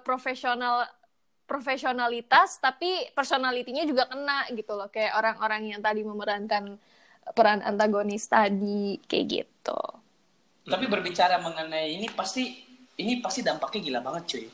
[0.00, 0.86] profesional
[1.44, 6.78] profesionalitas tapi personalitinya juga kena gitu loh kayak orang-orang yang tadi memerankan
[7.32, 9.80] peran antagonis tadi kayak gitu.
[10.62, 12.69] tapi berbicara mengenai ini pasti
[13.00, 14.46] ini pasti dampaknya gila banget cuy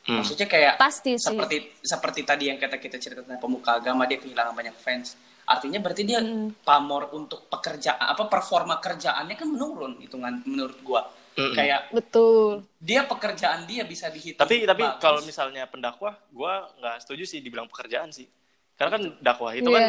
[0.00, 0.16] Hmm.
[0.16, 1.28] maksudnya kayak Pasti sih.
[1.28, 5.76] seperti seperti tadi yang kata kita cerita tentang pemuka agama dia kehilangan banyak fans artinya
[5.78, 6.48] berarti dia Hmm.
[6.58, 11.52] pamor untuk pekerjaan apa performa kerjaannya kan menurun hitungan menurut gua Mm-mm.
[11.52, 12.64] kayak Betul.
[12.78, 14.96] dia pekerjaan dia bisa dihitung Tapi tapi bagus.
[14.98, 18.26] kalau misalnya pendakwah, gua nggak setuju sih dibilang pekerjaan sih.
[18.74, 19.76] Karena kan dakwah itu Iya.
[19.76, 19.86] kan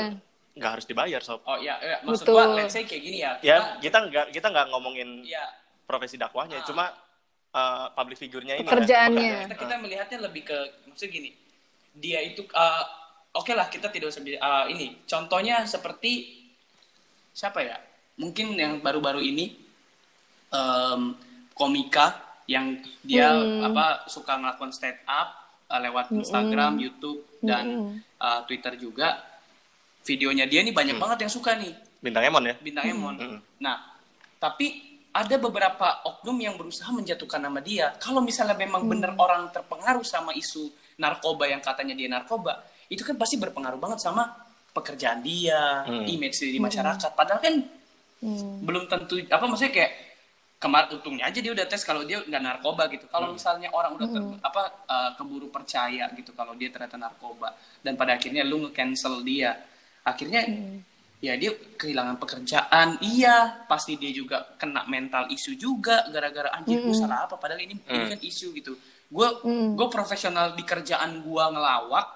[0.53, 1.41] nggak harus dibayar sob.
[1.43, 2.35] oh ya, ya maksud Betul.
[2.35, 5.41] gua let's say kayak gini ya Ya kita nggak kita nggak ngomongin ya
[5.83, 6.65] profesi dakwahnya, Ah.
[6.65, 6.85] cuma
[7.53, 8.67] uh, public figure-nya ini.
[8.67, 9.31] Pekerjaannya.
[9.31, 10.57] Ya, kita, kita melihatnya lebih ke
[10.89, 11.31] maksudnya gini
[11.95, 12.83] dia itu uh,
[13.35, 16.39] oke lah kita tidak usah uh, ini contohnya seperti
[17.33, 17.77] siapa ya
[18.19, 19.55] mungkin yang baru-baru ini
[20.51, 21.15] em,
[21.55, 23.69] komika yang dia Hmm.
[23.71, 25.29] apa suka ngelakuin stand up
[25.69, 29.23] uh, lewat Instagram, YouTube dan uh, Twitter juga
[30.03, 32.55] videonya dia nih banyak banget yang suka nih Bintang Emon ya.
[32.63, 33.15] bintang Emon.
[33.19, 33.39] Hmm.
[33.59, 33.91] Nah,
[34.39, 34.88] tapi
[35.19, 37.91] ada beberapa oknum yang berusaha menjatuhkan nama dia.
[37.99, 43.19] Kalau misalnya memang benar orang terpengaruh sama isu narkoba yang katanya dia narkoba, itu kan
[43.19, 44.31] pasti berpengaruh banget sama
[44.71, 46.07] pekerjaan dia, Hmm.
[46.07, 47.11] image dia di masyarakat.
[47.19, 47.55] Padahal kan
[48.23, 48.63] Hmm.
[48.63, 49.91] belum tentu apa maksudnya kayak
[50.59, 53.07] kemar untungnya aja dia udah tes kalau dia nggak narkoba gitu.
[53.11, 57.95] Kalau misalnya orang udah ter- apa uh, keburu percaya gitu kalau dia ternyata narkoba dan
[57.95, 59.55] pada akhirnya lu nge-cancel dia,
[60.03, 60.43] akhirnya
[61.19, 62.97] ya dia kehilangan pekerjaan.
[62.99, 67.75] Iya, pasti dia juga kena mental isu juga gara-gara anjir gue salah apa padahal ini
[67.77, 68.73] ini kan isu gitu.
[69.05, 69.27] Gue
[69.75, 72.07] gue profesional di kerjaan gue ngelawak,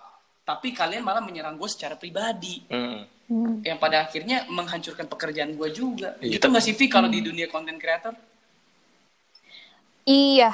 [0.41, 3.03] tapi kalian malah menyerang gue secara pribadi Hmm.
[3.23, 3.63] Hmm.
[3.63, 6.19] yang pada akhirnya menghancurkan pekerjaan gue juga.
[6.19, 8.11] Iya, Itu nggak sih Vi kalau di dunia content creator?
[10.03, 10.51] Iya,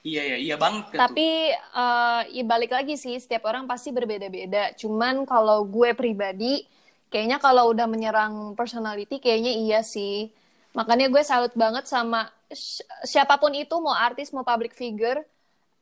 [0.00, 0.90] Iya ya, iya banget.
[0.90, 0.98] tuh.
[0.98, 4.72] tapi eh ya balik lagi sih, setiap orang pasti berbeda-beda.
[4.74, 6.64] Cuman kalau gue pribadi,
[7.12, 10.30] kayaknya kalau udah menyerang personality, kayaknya iya sih.
[10.78, 15.20] Makanya gue salut banget sama si- siapa pun itu, mau artis, mau public figure,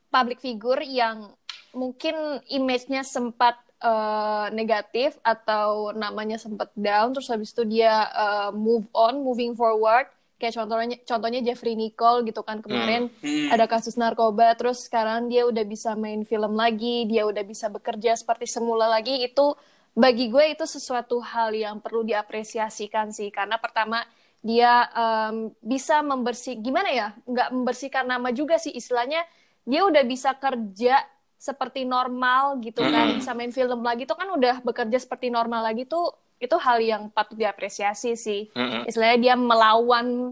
[0.09, 1.29] public figure yang
[1.71, 2.15] mungkin
[2.49, 9.21] image-nya sempat eh, negatif atau namanya sempat down, terus habis itu dia eh, move on,
[9.23, 10.09] moving forward.
[10.39, 13.51] Kayak contohnya, contohnya Jeffrey Nicole gitu kan kemarin Hmm.
[13.51, 18.15] ada kasus narkoba terus sekarang dia udah bisa main film lagi dia udah bisa bekerja
[18.15, 19.51] seperti semula lagi itu
[19.95, 23.29] bagi gue itu sesuatu hal yang perlu diapresiasikan sih.
[23.33, 24.03] Karena pertama
[24.39, 28.71] dia em, bisa membersih gimana ya nggak membersihkan nama juga sih.
[28.73, 29.23] Istilahnya
[29.67, 31.03] dia udah bisa kerja
[31.39, 33.15] seperti normal gitu kan.
[33.15, 37.11] Bisa main film lagi tuh kan udah bekerja seperti normal lagi tuh itu hal yang
[37.11, 38.47] patut diapresiasi sih.
[38.87, 40.31] Istilahnya dia melawan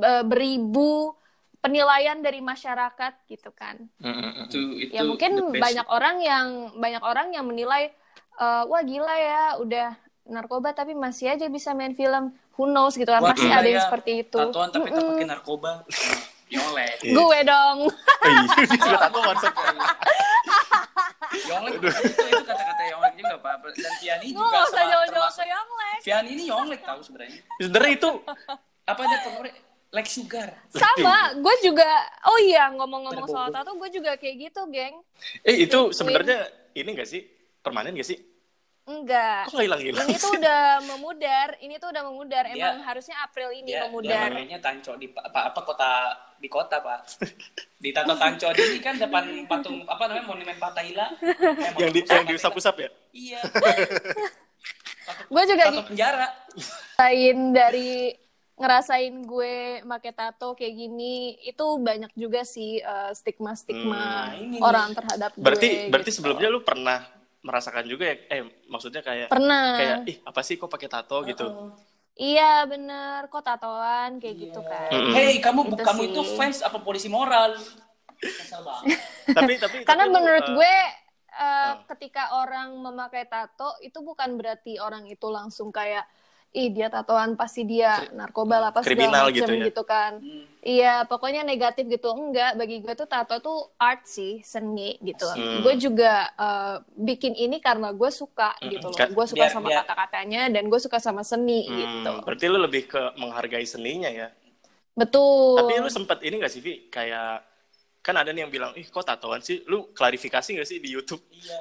[0.00, 1.12] eh, beribu
[1.62, 3.78] penilaian dari masyarakat gitu kan.
[4.50, 7.94] Itu itu Ya mungkin banyak orang yang banyak orang yang menilai
[8.36, 9.88] eh, wah gila ya udah
[10.22, 12.32] narkoba tapi masih aja bisa main film.
[12.52, 14.38] Who knows gitu kan pasti gila ada yang ya, seperti itu.
[14.38, 15.10] Tatoan tapi tak Mm-mm.
[15.16, 15.72] pakai narkoba.
[16.52, 17.00] Yolek.
[17.00, 17.14] Iya.
[17.16, 17.78] Gue dong.
[18.22, 19.72] Iya, juga tato konsepnya.
[21.48, 23.54] Yolek itu, itu kata-kata Yolek juga Pak.
[23.72, 25.40] Dan Viani Gue juga gak usah sama jauh-jauh termasuk.
[25.42, 25.98] ke Yonglek.
[26.04, 27.40] Viani ini Yolek tahu sebenarnya.
[27.58, 28.10] Sebenarnya itu
[28.82, 29.52] Apa ada pengurus
[29.92, 30.48] like sugar.
[30.72, 31.88] Sama, gue juga.
[32.28, 35.00] Oh iya ngomong-ngomong soal tato, gue juga kayak gitu, geng.
[35.44, 37.22] eh itu sebenarnya ini enggak sih?
[37.62, 38.18] Permanen gak sih?
[38.82, 39.46] Enggak.
[39.46, 40.04] Kok nggak hilang-hilang?
[40.04, 42.44] Ini tuh udah memudar, ini tuh udah memudar.
[42.44, 44.26] Dia- Emang harusnya April ini Dia, dia memudar.
[44.26, 45.90] namanya Tanco di apa, apa kota
[46.36, 47.00] di kota Pak.
[47.78, 51.06] Di Tato Tanco ini kan depan patung apa namanya monumen Fatahila.
[51.14, 52.90] Eh, yang di yang diusap-usap ya?
[53.12, 53.40] Iya.
[55.30, 56.26] Gue juga Tato penjara.
[56.92, 57.90] ngerasain dari
[58.52, 63.98] ngerasain gue make tato kayak gini itu banyak juga sih eh, stigma-stigma
[64.28, 64.60] Hmm, ini nih.
[64.60, 65.88] orang terhadap Berarti gue.
[65.88, 66.18] berarti gitu.
[66.20, 67.02] sebelumnya lu pernah
[67.42, 68.16] merasakan juga ya?
[68.30, 69.76] Eh maksudnya kayak pernah.
[69.76, 71.46] kayak ih apa sih kok pakai tato gitu?
[72.12, 74.92] Iya bener, kok tatoan kayak gitu kan.
[74.92, 75.14] Mm-mm.
[75.16, 76.08] Hei, kamu Itu kamu sih.
[76.12, 77.56] itu fans apa polisi moral?
[79.36, 80.74] Tapi tapi Karena tapi menurut eh, gue
[81.32, 81.72] eh, uh.
[81.90, 86.06] ketika orang memakai tato itu bukan berarti orang itu langsung kayak
[86.52, 89.66] ih dia tatoan pasti dia narkoba lah pas Kriminal segala gitu macem ya.
[89.72, 90.12] gitu kan.
[90.20, 90.44] Hmm.
[90.62, 92.12] Iya, pokoknya negatif gitu.
[92.12, 95.24] Enggak, bagi gue tuh tato tuh art sih, seni gitu.
[95.26, 95.64] Hmm.
[95.64, 99.08] Gue juga eh, bikin ini karena gue suka gitu loh.
[99.16, 102.12] Gue suka biar- sama biar- kata-katanya dan gue suka sama seni hmm, gitu.
[102.22, 104.28] Berarti lu lebih ke menghargai seninya ya.
[104.92, 105.56] Betul.
[105.56, 106.92] Tapi lu sempet ini gak sih, Vi?
[106.92, 107.48] Kayak
[108.04, 109.64] kan ada nih yang bilang, ih kok tatoan sih?
[109.64, 111.24] Lu klarifikasi gak sih di YouTube?
[111.32, 111.58] Iya.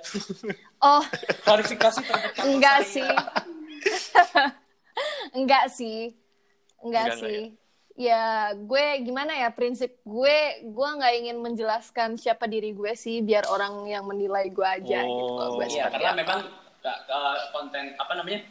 [0.83, 0.99] Oh,
[1.47, 2.01] Klarifikasi
[2.43, 3.07] enggak sih.
[5.35, 6.15] enggak sih.
[6.81, 7.41] Enggak, Enggak, sih.
[7.99, 13.45] Ya, gue gimana ya prinsip gue, gue nggak ingin menjelaskan siapa diri gue sih, biar
[13.51, 15.25] orang yang menilai gue aja gitu.
[15.37, 16.19] Kalau gue Oh, Iya, karena apa.
[16.23, 16.39] memang
[16.81, 18.41] uh, konten apa namanya?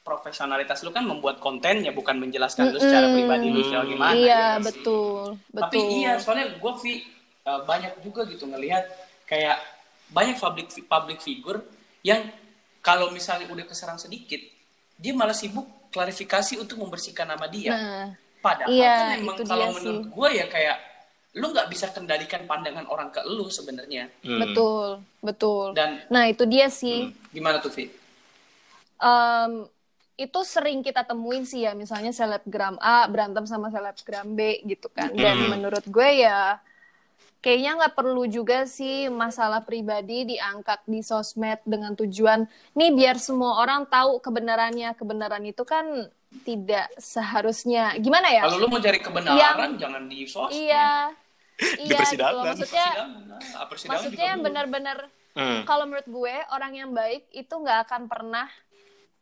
[0.00, 4.16] profesionalitas lu kan membuat konten ya bukan menjelaskan lu secara pribadi lu secara gimana.
[4.16, 4.64] Iya, ya nggak sih?
[4.72, 5.20] betul,
[5.52, 5.60] betul.
[5.60, 6.92] Tapi iya, soalnya gue Vi
[7.44, 8.84] uh, banyak juga gitu ngelihat
[9.28, 9.60] kayak
[10.10, 11.60] banyak public public figure
[12.00, 12.32] yang
[12.80, 14.40] kalau misalnya udah keserang sedikit,
[14.96, 17.72] dia malah sibuk klarifikasi untuk membersihkan nama dia.
[17.72, 18.08] Nah,
[18.40, 20.10] Padahal Iya, kan emang itu kalau dia menurut sih.
[20.10, 20.76] gue ya kayak
[21.30, 24.08] lu nggak bisa kendalikan pandangan orang ke lu sebenarnya.
[24.24, 24.40] Hmm.
[24.40, 24.86] betul,
[25.20, 25.64] betul.
[25.74, 27.12] Dan Nah, itu dia sih.
[27.28, 27.92] gimana tuh Vi?
[28.96, 29.52] Em,
[30.16, 35.08] itu sering kita temuin sih ya misalnya selebgram A berantem sama selebgram B gitu kan
[35.14, 35.48] dan Mm.
[35.50, 36.60] menurut gue ya
[37.40, 43.58] kayaknya nggak perlu juga sih masalah pribadi diangkat di sosmed dengan tujuan nih biar semua
[43.58, 46.08] orang tahu kebenarannya kebenaran itu kan
[46.42, 50.54] tidak seharusnya gimana ya Kalau lu mau cari kebenaran jangan di sosmed.
[50.54, 51.10] iya
[51.56, 52.44] Di iya gitu persidangan.
[52.46, 54.98] maksudnya Persidangan, persidangan maksudnya yang benar-benar
[55.30, 55.62] Hmm.
[55.62, 58.50] kalau menurut gue orang yang baik itu nggak akan pernah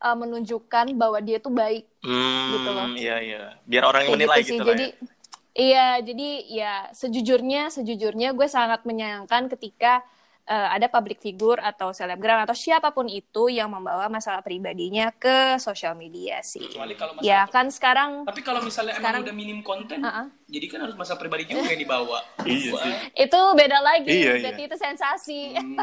[0.01, 2.87] uh, menunjukkan bahwa dia tuh baik Hmm, Gitu loh.
[2.95, 3.43] Iya iya.
[3.63, 4.49] Biar orang yang Kayak menilai sih.
[4.49, 5.18] gitu, lah Jadi ya.
[5.59, 10.01] Iya, jadi ya sejujurnya sejujurnya gue sangat menyayangkan ketika
[10.45, 15.59] uh, ada public figure atau selebgram atau siapa pun itu yang membawa masalah pribadinya ke
[15.59, 16.63] sosial media sih.
[16.65, 20.27] Kecuali kalau Ya masalah kan sekarang Tapi kalau misalnya Sekarang- emang udah minim konten, Uh-uh.
[20.47, 22.19] jadi kan harus masa pribadi juga yang dibawa.
[22.47, 22.95] Iya sih.
[23.19, 25.41] itu beda lagi, Iya, berarti itu sensasi.
[25.53, 25.77] hmm,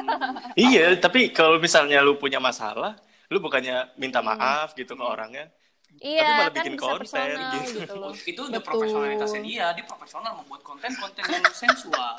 [0.66, 2.96] Iya, tapi kalau misalnya lu punya masalah,
[3.28, 4.32] lu bukannya minta Hmm.
[4.32, 5.52] maaf gitu ke orangnya.
[5.98, 7.78] Iya, malah kan bikin bisa konten personal gitu.
[7.80, 8.12] gitu loh.
[8.14, 8.68] itu udah Betul.
[8.68, 12.14] profesionalitasnya dia, dia profesional membuat konten-konten yang sensual,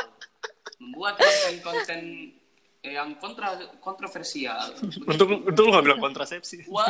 [0.79, 2.01] membuat konten-konten
[2.81, 4.62] yang kontra kontroversial.
[5.03, 6.65] Untuk untuk lu nggak bilang kontrasepsi.
[6.67, 6.87] Wow,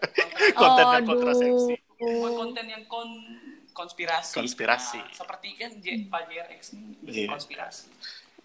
[0.60, 1.08] Kontennya Aduh.
[1.10, 1.74] kontrasepsi.
[1.98, 3.10] membuat konten yang kon
[3.72, 4.34] konspirasi.
[4.34, 5.00] Konspirasi.
[5.00, 7.28] Nah, seperti kan J, Pak JRX ini Iya.
[7.28, 7.88] konspirasi.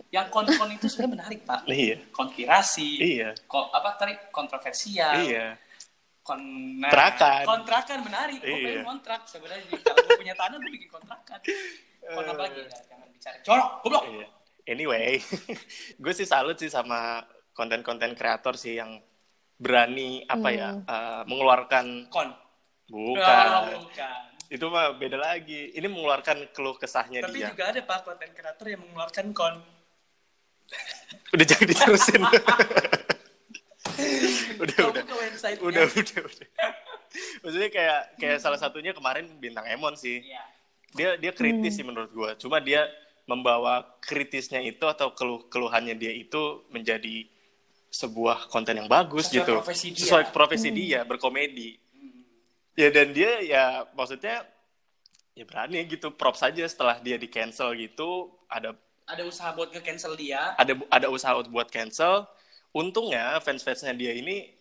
[0.08, 1.62] Yang kon-kon itu sebenarnya menarik pak.
[1.67, 2.00] Iya.
[2.10, 2.89] Konspirasi.
[2.95, 3.30] Iya.
[3.43, 5.19] Ko- apa tadi kontroversial.
[5.19, 5.60] Iya.
[6.27, 6.43] Kon
[6.77, 7.43] Kontrakan.
[7.45, 8.37] kontrakan menarik.
[8.37, 8.65] Gue Iya.
[8.67, 9.63] pengen kontrak sebenarnya.
[9.79, 11.39] Kalau gue punya tanah gue bikin kontrakan.
[12.05, 12.61] Kon apa lagi?
[12.61, 13.37] Ya, jangan bicara.
[13.41, 14.03] Corok, goblok.
[14.05, 14.27] Iya.
[14.67, 15.23] Anyway,
[16.03, 18.99] gue sih salut sih sama konten-konten kreator sih yang
[19.57, 20.83] berani apa ya Hmm.
[20.85, 22.29] eh, mengeluarkan Kon.
[22.85, 24.21] bukan Oh, bukan.
[24.47, 28.65] itu mah beda lagi ini mengeluarkan keluh kesahnya Tapi dia juga ada pak konten kreator
[28.65, 29.55] yang mengeluarkan kon.
[31.29, 32.21] udah jangan diterusin
[34.57, 35.03] udah Kamu udah.
[35.03, 36.47] ke website udah udah udah.
[37.41, 40.21] Maksudnya kayak kayak salah satunya kemarin bintang Emon sih.
[40.21, 40.41] Iya.
[40.91, 42.33] dia dia kritis sih menurut gua.
[42.35, 42.87] Cuma dia
[43.25, 47.27] membawa kritisnya itu atau keluh keluhannya dia itu menjadi
[47.87, 49.53] sebuah konten yang bagus Sesuai gitu.
[49.59, 49.99] profesi dia.
[50.03, 51.75] sesuai profesi dia berkomedi.
[52.77, 54.45] Ya dan dia ya maksudnya
[55.33, 56.11] ya berani gitu.
[56.11, 58.31] Prop saja setelah dia di cancel gitu.
[58.47, 58.75] Ada
[59.07, 60.51] Ada usaha buat nge-cancel dia.
[60.55, 62.27] ada ada usaha buat cancel
[62.77, 64.53] untungnya fans-fansnya dia ini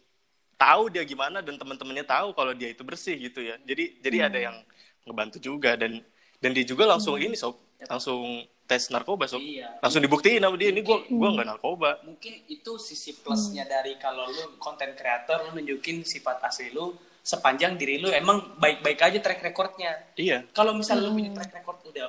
[0.57, 3.61] tahu dia gimana dan teman-temannya tahu kalau dia itu bersih gitu ya.
[3.61, 4.57] Jadi jadi ada yang
[5.05, 6.01] ngebantu juga dan
[6.41, 9.45] dan dia juga langsung ini sob langsung tes narkoba sob.
[9.45, 9.79] Iya.
[9.79, 11.91] langsung dibuktiin sama dia ini gua gua nggak narkoba.
[12.03, 17.77] mungkin itu sisi plusnya dari kalau lu konten kreator lu nunjukin sifat asli lu sepanjang
[17.79, 19.93] diri lu emang baik-baik aja track recordnya.
[20.17, 20.49] Iya.
[20.57, 22.07] Kalau misalnya lu punya track record udah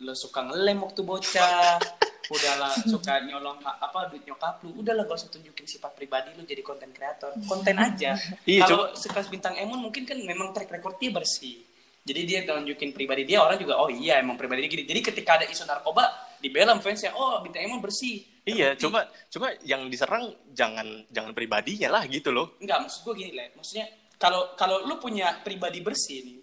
[0.00, 1.76] lu suka ngelem waktu bocah
[2.28, 4.76] udah lah suka nyolong apa duit nyokap lu.
[4.76, 7.32] Udah lah gak usah tunjukin sifat pribadi lu jadi konten kreator.
[7.48, 8.18] Konten aja.
[8.44, 11.64] Iya, kalau sekelas bintang Emon mungkin kan memang track record dia bersih.
[12.00, 14.84] Jadi dia tunjukin pribadi dia orang juga oh iya emang pribadi dia gini.
[14.88, 16.08] Jadi ketika ada isu narkoba
[16.40, 18.24] dibela sama fansnya oh bintang Emon bersih.
[18.48, 22.56] Iya cuma cuma yang diserang jangan jangan pribadinya lah gitu loh.
[22.58, 23.52] Enggak, maksud gue gini, Le.
[23.54, 26.38] Maksudnya, kalau kalau lu punya pribadi bersih nih,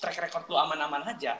[0.00, 1.36] track record lu aman-aman aja,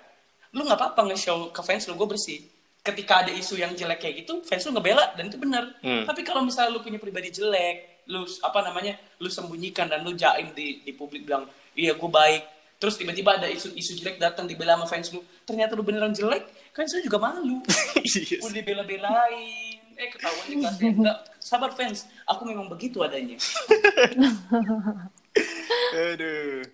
[0.52, 2.44] lu nggak apa-apa nge-show ke fans lu, gue bersih.
[2.82, 5.70] Ketika ada isu yang jelek kayak gitu, fans lu ngebela, dan itu benar.
[5.80, 6.02] Hmm.
[6.02, 10.50] Tapi kalau misalnya lu punya pribadi jelek, lu, apa namanya, lu sembunyikan dan lu jaim
[10.50, 11.46] di, di publik bilang,
[11.78, 12.42] iya gue baik,
[12.82, 16.42] terus tiba-tiba ada isu isu jelek datang dibela sama fans lu, ternyata lu beneran jelek,
[16.74, 17.62] fans lu juga malu.
[18.02, 18.58] Iya Udah sih.
[18.58, 20.90] dibela-belain, eh ketahuan di kelasnya.
[20.90, 23.38] Enggak, sabar fans, aku memang begitu adanya.
[25.92, 26.64] aduh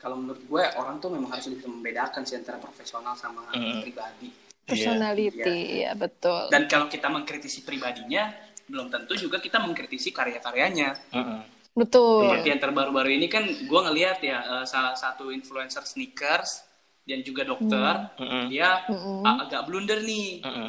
[0.00, 3.84] kalau menurut gue orang tuh memang harus bisa membedakan sih antara profesional sama Mm.
[3.84, 4.32] pribadi.
[4.72, 6.48] Personality, ya betul.
[6.50, 8.30] Dan kalau kita mengkritisi pribadinya,
[8.70, 10.94] belum tentu juga kita mengkritisi karya-karyanya.
[11.10, 11.40] Mm-mm.
[11.74, 12.26] Betul.
[12.26, 16.66] Seperti yang terbaru-baru ini kan gue ngelihat ya eh, salah satu influencer sneakers
[17.06, 18.46] dan juga dokter, Mm-mm.
[18.50, 19.26] dia Mm-mm.
[19.26, 20.42] a- agak blunder nih.
[20.46, 20.68] Mm-mm.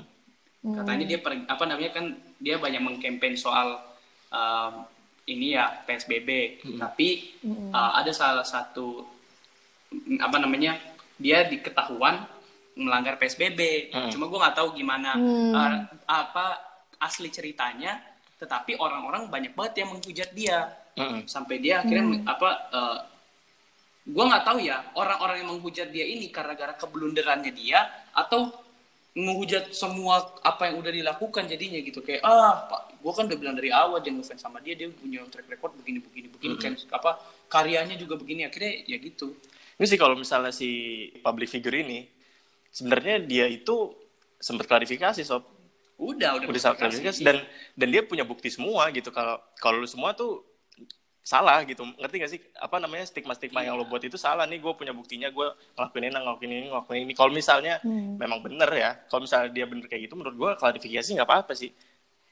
[0.62, 2.06] Katanya dia per- apa namanya kan
[2.38, 3.82] dia banyak mengkampanye soal
[4.30, 4.86] um,
[5.26, 7.38] ini ya PSBB, tapi
[7.74, 9.06] uh, ada salah satu
[10.18, 10.78] apa namanya
[11.18, 12.26] dia diketahuan
[12.76, 13.92] melanggar PSBB.
[13.92, 14.10] Hmm.
[14.12, 15.54] Cuma gue nggak tahu gimana Hmm.
[15.54, 16.46] uh, apa
[17.02, 17.98] asli ceritanya,
[18.38, 21.24] tetapi orang-orang banyak banget yang menghujat dia Mm-mm.
[21.30, 23.00] sampai dia akhirnya apa uh,
[24.02, 28.50] gue nggak tahu ya orang-orang yang menghujat dia ini karena gara keblunderannya dia atau
[29.14, 33.56] menghujat semua apa yang udah dilakukan jadinya gitu kayak ah pak gue kan udah bilang
[33.60, 37.20] dari awal jangan ngefans sama dia dia punya track record begini begini begini kan apa
[37.52, 39.36] karyanya juga begini akhirnya ya gitu
[39.82, 40.70] Ini sih kalau misalnya si
[41.26, 42.06] public figure ini
[42.72, 43.94] sebenarnya dia itu
[44.40, 45.46] sempat klarifikasi sob.
[46.02, 47.22] Udah udah udah salah klarifikasi.
[47.22, 47.44] Dan
[47.78, 49.14] dan dia punya bukti semua gitu.
[49.14, 50.42] Kalau kalau lu semua tuh
[51.22, 51.86] salah gitu.
[51.86, 52.40] Ngerti gak sih?
[52.58, 53.06] Apa namanya?
[53.06, 53.86] Stigma stigma yang Iya.
[53.86, 54.50] lo buat itu salah.
[54.50, 55.30] Nih gue punya buktinya.
[55.30, 57.14] Gue ngelakuin ini ngelakuin ini ngelakuin ini.
[57.14, 58.18] Kalau misalnya Hmm.
[58.18, 61.54] memang bener ya kalau misalnya dia bener kayak gitu menurut gue klarifikasi nggak apa apa
[61.54, 61.70] sih.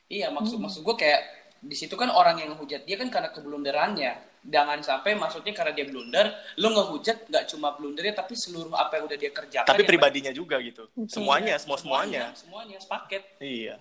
[0.10, 1.22] Iya, maksud maksud gue kayak
[1.62, 4.29] di situ kan orang yang ngehujat dia kan karena keblunderannya.
[4.40, 9.04] Jangan sampai maksudnya karena dia blunder, lo ngehujat nggak cuma blundernya tapi seluruh apa yang
[9.12, 9.68] udah dia kerjakan.
[9.68, 13.24] tapi pribadinya juga gitu semuanya semua semuanya semuanya sepaket.
[13.44, 13.76] iya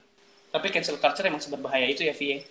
[0.51, 2.43] Tapi cancel culture emang seberbahaya itu ya, Vie.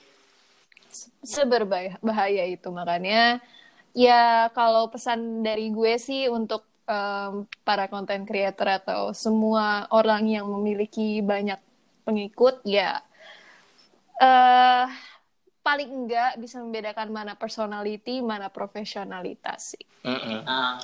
[1.22, 3.44] seberbahaya bahaya itu makanya
[3.92, 10.48] ya kalau pesan dari gue sih untuk em, para content creator atau semua orang yang
[10.48, 11.60] memiliki banyak
[12.08, 13.04] pengikut ya
[14.18, 14.86] eh
[15.68, 20.48] paling enggak bisa membedakan mana personality mana profesionalitas sih Mm-mm.
[20.48, 20.80] Nah,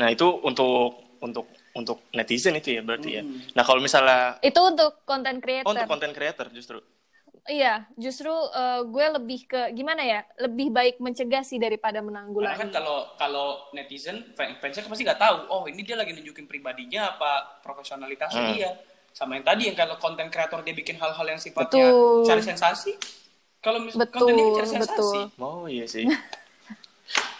[0.00, 3.38] nah itu untuk untuk untuk netizen itu ya berarti ya Hmm.
[3.52, 6.80] nah kalau misalnya itu untuk content oh, creator untuk content creator justru
[7.50, 12.58] iya justru eh, gue lebih ke gimana ya lebih baik mencegah sih daripada karena menanggulangi
[12.62, 15.36] kan kalau kalau netizen fan- fansnya pasti nggak tahu.
[15.50, 18.54] Oh ini dia lagi nunjukin pribadinya apa profesionalitasnya Hmm.
[18.54, 18.70] dia.
[19.12, 22.24] Sama yang tadi yang kalau konten kreator dia bikin hal-hal yang sifatnya Betul.
[22.26, 22.92] cari sensasi.
[23.62, 24.90] Kalau mis- Betul, konten dia cari sensasi.
[25.30, 25.38] betul.
[25.38, 26.02] oh iya sih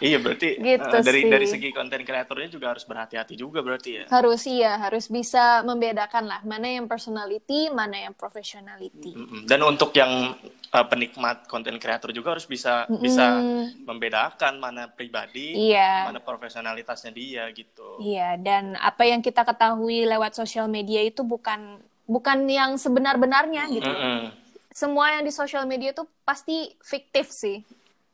[0.01, 1.31] iya berarti Gitu eh, dari sih.
[1.31, 6.27] dari segi konten kreatornya juga harus berhati-hati juga berarti ya harus iya harus bisa membedakan
[6.27, 9.15] lah mana yang personality mana yang professionality.
[9.43, 10.35] Dan untuk yang
[10.69, 13.39] uh, penikmat konten kreator juga harus bisa bisa
[13.81, 16.07] membedakan mana pribadi, Iya.
[16.07, 17.97] mana profesionalitasnya dia gitu.
[17.99, 23.89] iya dan apa yang kita ketahui lewat sosial media itu bukan bukan yang sebenar-benarnya gitu
[23.89, 24.42] Mm-mm.
[24.73, 27.61] Semua yang di sosial media itu pasti fiktif sih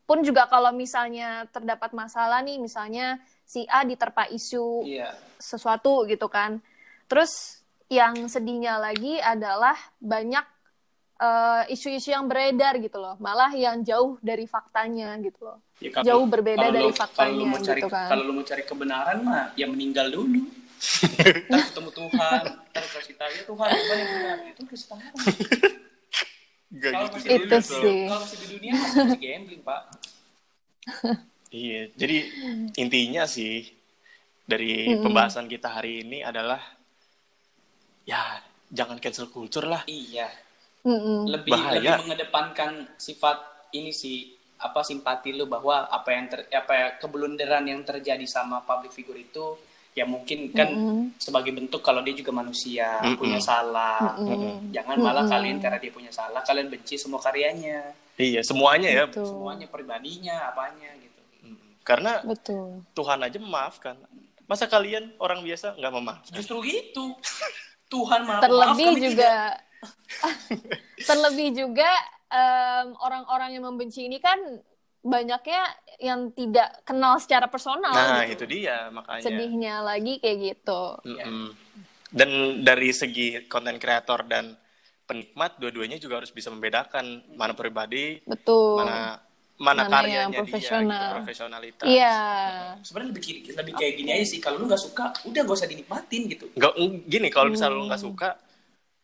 [0.03, 5.13] pun juga kalau misalnya terdapat masalah nih misalnya si A diterpa isu Iya.
[5.37, 6.61] sesuatu gitu kan.
[7.07, 10.45] Terus yang sedihnya lagi adalah banyak
[11.19, 15.59] eh, isu-isu yang beredar gitu loh, malah yang jauh dari faktanya gitu loh.
[15.77, 18.09] Ya, kalau- Jauh berbeda kalau dari lu- faktanya kalau lu mau cari, gitu kan.
[18.09, 20.47] Kalau lu mau cari kebenaran mah, ya meninggal dulu.
[21.51, 24.63] Ntar ketemu Tuhan, ntar kasih tahu ya Tuhan apa yang benar itu.
[26.69, 28.01] Gak Kalau gitu masih Itu dunia, sih.
[28.05, 29.81] kalau masih di dunia masih gambling pak.
[31.49, 32.17] Iya, jadi
[32.77, 33.65] intinya sih
[34.45, 36.61] dari pembahasan kita hari ini adalah
[38.05, 39.85] ya jangan cancel culture lah.
[39.89, 40.29] Iya.
[40.85, 41.25] Mm-mm.
[41.29, 41.77] Lebih Bahaya.
[41.81, 43.37] lebih mengedepankan sifat
[43.73, 48.61] ini sih apa simpati lu bahwa apa yang ter, apa ya, keblunderan yang terjadi sama
[48.65, 49.57] public figure itu
[49.99, 50.71] ya mungkin kan
[51.19, 53.19] sebagai bentuk kalau dia juga manusia Mm-mm.
[53.19, 54.71] punya salah Mm-mm.
[54.71, 59.05] jangan malah kalian karena dia punya salah kalian benci semua karyanya Iya, semuanya ya.
[59.07, 59.31] Betul.
[59.31, 61.23] semuanya pribadinya apanya gitu.
[61.87, 62.83] Karena Betul.
[62.91, 63.95] Tuhan aja memaafkan.
[64.51, 66.35] Masa kalian orang biasa nggak memaafkan?
[66.35, 67.15] justru gitu
[67.87, 69.33] Tuhan maaf Terlebih maaf, juga
[71.09, 71.91] terlebih juga
[72.99, 74.37] orang-orang yang membenci ini kan
[75.01, 75.63] banyaknya
[75.99, 77.91] yang tidak kenal secara personal.
[77.91, 78.45] Nah, gitu.
[78.47, 79.23] itu dia makanya.
[79.23, 80.83] Sedihnya lagi kayak gitu.
[81.05, 81.55] Mm-mm.
[82.09, 82.31] Dan
[82.61, 84.57] dari segi konten kreator dan
[85.05, 88.81] penikmat, dua-duanya juga harus bisa membedakan mana pribadi, Betul.
[88.81, 89.21] mana
[89.59, 90.87] mana, Mana karyanya yang dia, profesional.
[91.03, 91.87] gitu, profesionalitas.
[91.91, 92.17] Iya.
[92.79, 95.67] sebenarnya lebih kiri- lebih kayak gini aja sih kalau lu nggak suka udah gak usah
[95.67, 96.73] dinikmatin gitu Nggak,
[97.05, 97.91] gini kalau misalnya lu Hmm.
[97.91, 98.29] nggak suka,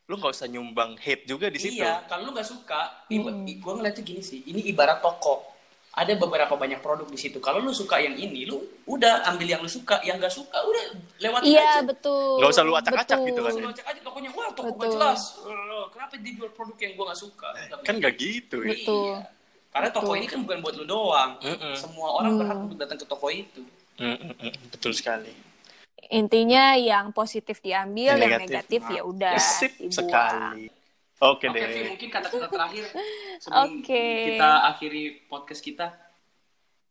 [0.07, 1.83] lu nggak usah nyumbang hate juga di situ.
[1.83, 2.81] Iya, kalau lu nggak suka,
[3.11, 3.43] Hmm.
[3.43, 5.54] gue ngeliatnya gini sih, ini ibarat toko.
[5.95, 7.39] Ada beberapa banyak produk di situ.
[7.39, 10.03] Kalau lu suka yang ini, lu udah ambil yang lu suka.
[10.03, 10.85] Yang nggak suka, udah
[11.23, 11.81] lewat Iya, aja.
[11.87, 12.43] betul.
[12.43, 13.29] Nggak usah lu acak-acak Betul.
[13.31, 13.53] gitu kan.
[13.55, 14.83] Lu cek aja tokonya, wah toko Betul.
[14.83, 15.21] gak jelas.
[15.47, 17.49] Eh, Kenapa dia jual produk yang gue nggak suka?
[17.87, 18.75] Kan nggak gitu ya.
[18.75, 19.07] Betul.
[19.07, 19.19] Iya.
[19.71, 20.19] Karena toko Betul.
[20.19, 21.31] ini kan bukan buat lu doang.
[21.39, 21.75] Mm-mm.
[21.79, 23.63] Semua orang berhak untuk datang ke toko itu.
[24.03, 24.53] Mm-mm-mm.
[24.75, 25.31] Betul sekali.
[26.11, 30.69] Intinya yang positif diambil, Yang yang negatif, negatif ya udah Sip sekali.
[31.23, 31.71] Oke Oke, deh.
[31.71, 32.85] Vi, mungkin kata-kata terakhir
[33.39, 34.05] sebelum Oke.
[34.35, 35.87] kita akhiri podcast kita.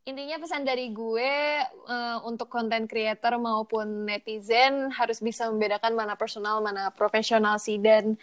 [0.04, 1.32] Intinya pesan dari gue
[1.64, 7.80] eh, untuk konten creator maupun netizen harus bisa membedakan mana personal, mana profesional sih.
[7.80, 8.20] Dan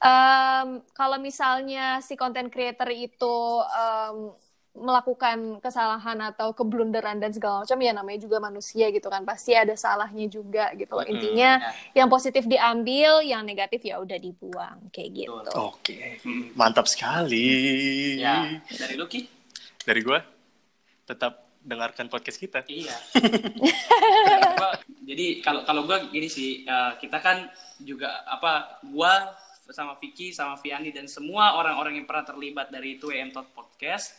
[0.00, 4.32] em, kalau misalnya si konten creator itu em,
[4.76, 9.74] melakukan kesalahan atau keblunderan dan segala macam ya namanya juga manusia gitu kan pasti ada
[9.74, 11.06] salahnya juga gitu loh.
[11.06, 11.58] Intinya
[11.92, 15.50] yang positif diambil, yang negatif ya udah dibuang kayak gitu.
[15.58, 16.22] Oke.
[16.54, 18.20] Mantap sekali.
[18.22, 19.26] Ya, dari lu Ki?
[19.82, 20.18] Dari gue,
[21.08, 22.62] tetap dengarkan podcast kita.
[22.70, 22.94] Iya.
[24.58, 27.48] Gua- jadi kalau kalau gue gini sih, eh, kita kan
[27.80, 29.32] juga apa, gua
[29.68, 34.16] sama Vicky, sama Viani dan semua orang-orang yang pernah terlibat dari itu EM Talk Podcast,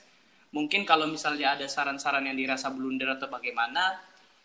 [0.49, 3.97] mungkin kalau misalnya ada saran-saran yang dirasa blunder atau bagaimana,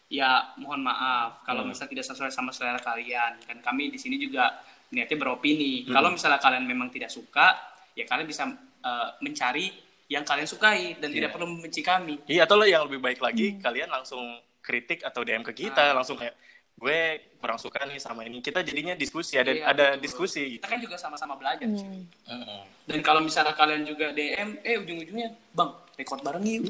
[0.08, 3.40] ya mohon maaf kalau misalnya tidak sesuai sama selera kalian.
[3.44, 4.60] Kan kami di sini juga
[4.92, 5.88] niatnya beropini.
[5.88, 7.56] Kalau misalnya kalian memang tidak suka,
[7.96, 8.44] ya kalian bisa
[8.84, 9.72] eh, mencari
[10.12, 11.34] yang kalian sukai dan tidak Iya.
[11.34, 12.20] perlu membenci kami.
[12.28, 14.20] Iya, atau yang lebih baik lagi, kalian langsung
[14.60, 16.36] kritik atau DM ke kita, langsung kayak
[16.74, 17.00] gue
[17.38, 18.38] kurang suka nih sama ini.
[18.38, 20.02] Kita jadinya diskusi, ada Iya, ada betul.
[20.02, 20.60] diskusi gitu.
[20.60, 21.64] Kita kan juga sama-sama belajar.
[21.64, 22.04] Hmm.
[22.84, 26.64] Dan kalau misalnya kalian juga DM, eh ujung-ujungnya, bang, record bareng yuk.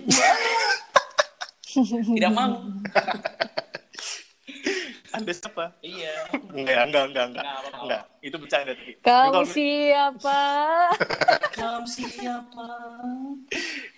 [2.14, 2.54] tidak mau.
[5.10, 5.70] Anda siapa?
[5.78, 6.26] Iya.
[6.50, 7.46] Enggak, enggak, enggak, enggak.
[7.76, 8.92] Enggak, itu bercanda tadi.
[8.98, 10.40] Kamu kalau- siapa?
[11.58, 12.66] Kamu siapa?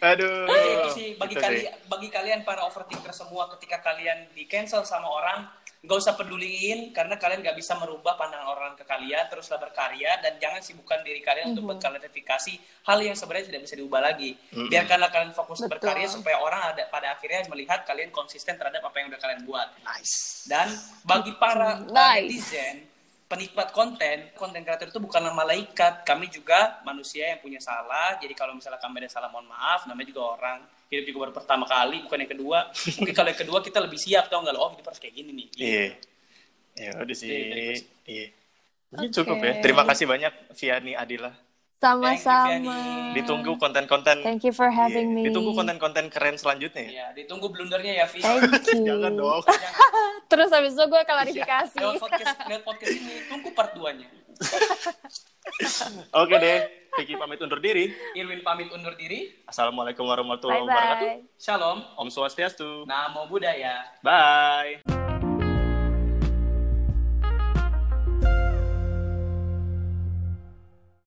[0.04, 0.44] Aduh.
[0.44, 1.72] Itu sih bagi Itu kali sih.
[1.88, 5.48] bagi kalian para overthinker semua ketika kalian di cancel sama orang
[5.86, 10.34] nggak usah peduliin karena kalian nggak bisa merubah pandangan orang ke kalian teruslah berkarya dan
[10.42, 12.58] jangan sibukkan diri kalian untuk mengklarifikasi
[12.90, 15.78] hal yang sebenarnya tidak bisa diubah lagi biarkanlah kalian fokus Betul.
[15.78, 19.68] berkarya supaya orang ada pada akhirnya melihat kalian konsisten terhadap apa yang udah kalian buat
[19.86, 20.44] Nice.
[20.50, 20.68] dan
[21.06, 22.26] bagi para uh, Nice.
[22.34, 22.76] netizen,
[23.26, 26.06] penikmat konten, konten kreator itu bukanlah malaikat.
[26.06, 28.18] Kami juga manusia yang punya salah.
[28.22, 29.86] Jadi kalau misalnya kami ada salah, mohon maaf.
[29.90, 30.60] Namanya juga orang.
[30.86, 32.58] Hidup juga baru pertama kali, bukan yang kedua.
[33.02, 34.60] Mungkin kalau yang kedua kita lebih siap, tau nggak lo?
[34.62, 35.46] Oh, hidup harus kayak gini nih.
[35.50, 35.66] Gitu.
[35.66, 35.86] Iya.
[36.76, 37.28] Ya udah sih.
[37.30, 37.74] Iya,
[38.06, 38.26] Iya.
[38.94, 39.16] Mungkin Oke.
[39.18, 39.52] cukup ya.
[39.58, 41.32] Terima kasih banyak Viani Adila.
[41.76, 43.12] Sama-sama.
[43.12, 44.24] Ditunggu konten-konten.
[44.24, 45.22] Thank you for having Iya, me.
[45.28, 46.90] Ditunggu konten-konten keren selanjutnya ya.
[46.90, 48.24] Iya, ditunggu blundernya ya, Vi.
[48.24, 48.80] Thank you.
[48.82, 49.42] Jangan dong.
[50.32, 51.76] Terus habis itu gue klarifikasi.
[51.76, 54.08] Lewat podcast, lewat podcast ini, tunggu part 2-nya.
[56.20, 56.58] Oke deh.
[56.96, 57.92] Vicky pamit undur diri.
[58.16, 59.44] Irwin pamit undur diri.
[59.44, 61.12] Assalamualaikum warahmatullahi wabarakatuh.
[61.36, 61.84] Shalom.
[61.94, 62.88] Om Swastiastu.
[62.88, 63.84] Namo Buddhaya.
[64.00, 65.05] Bye.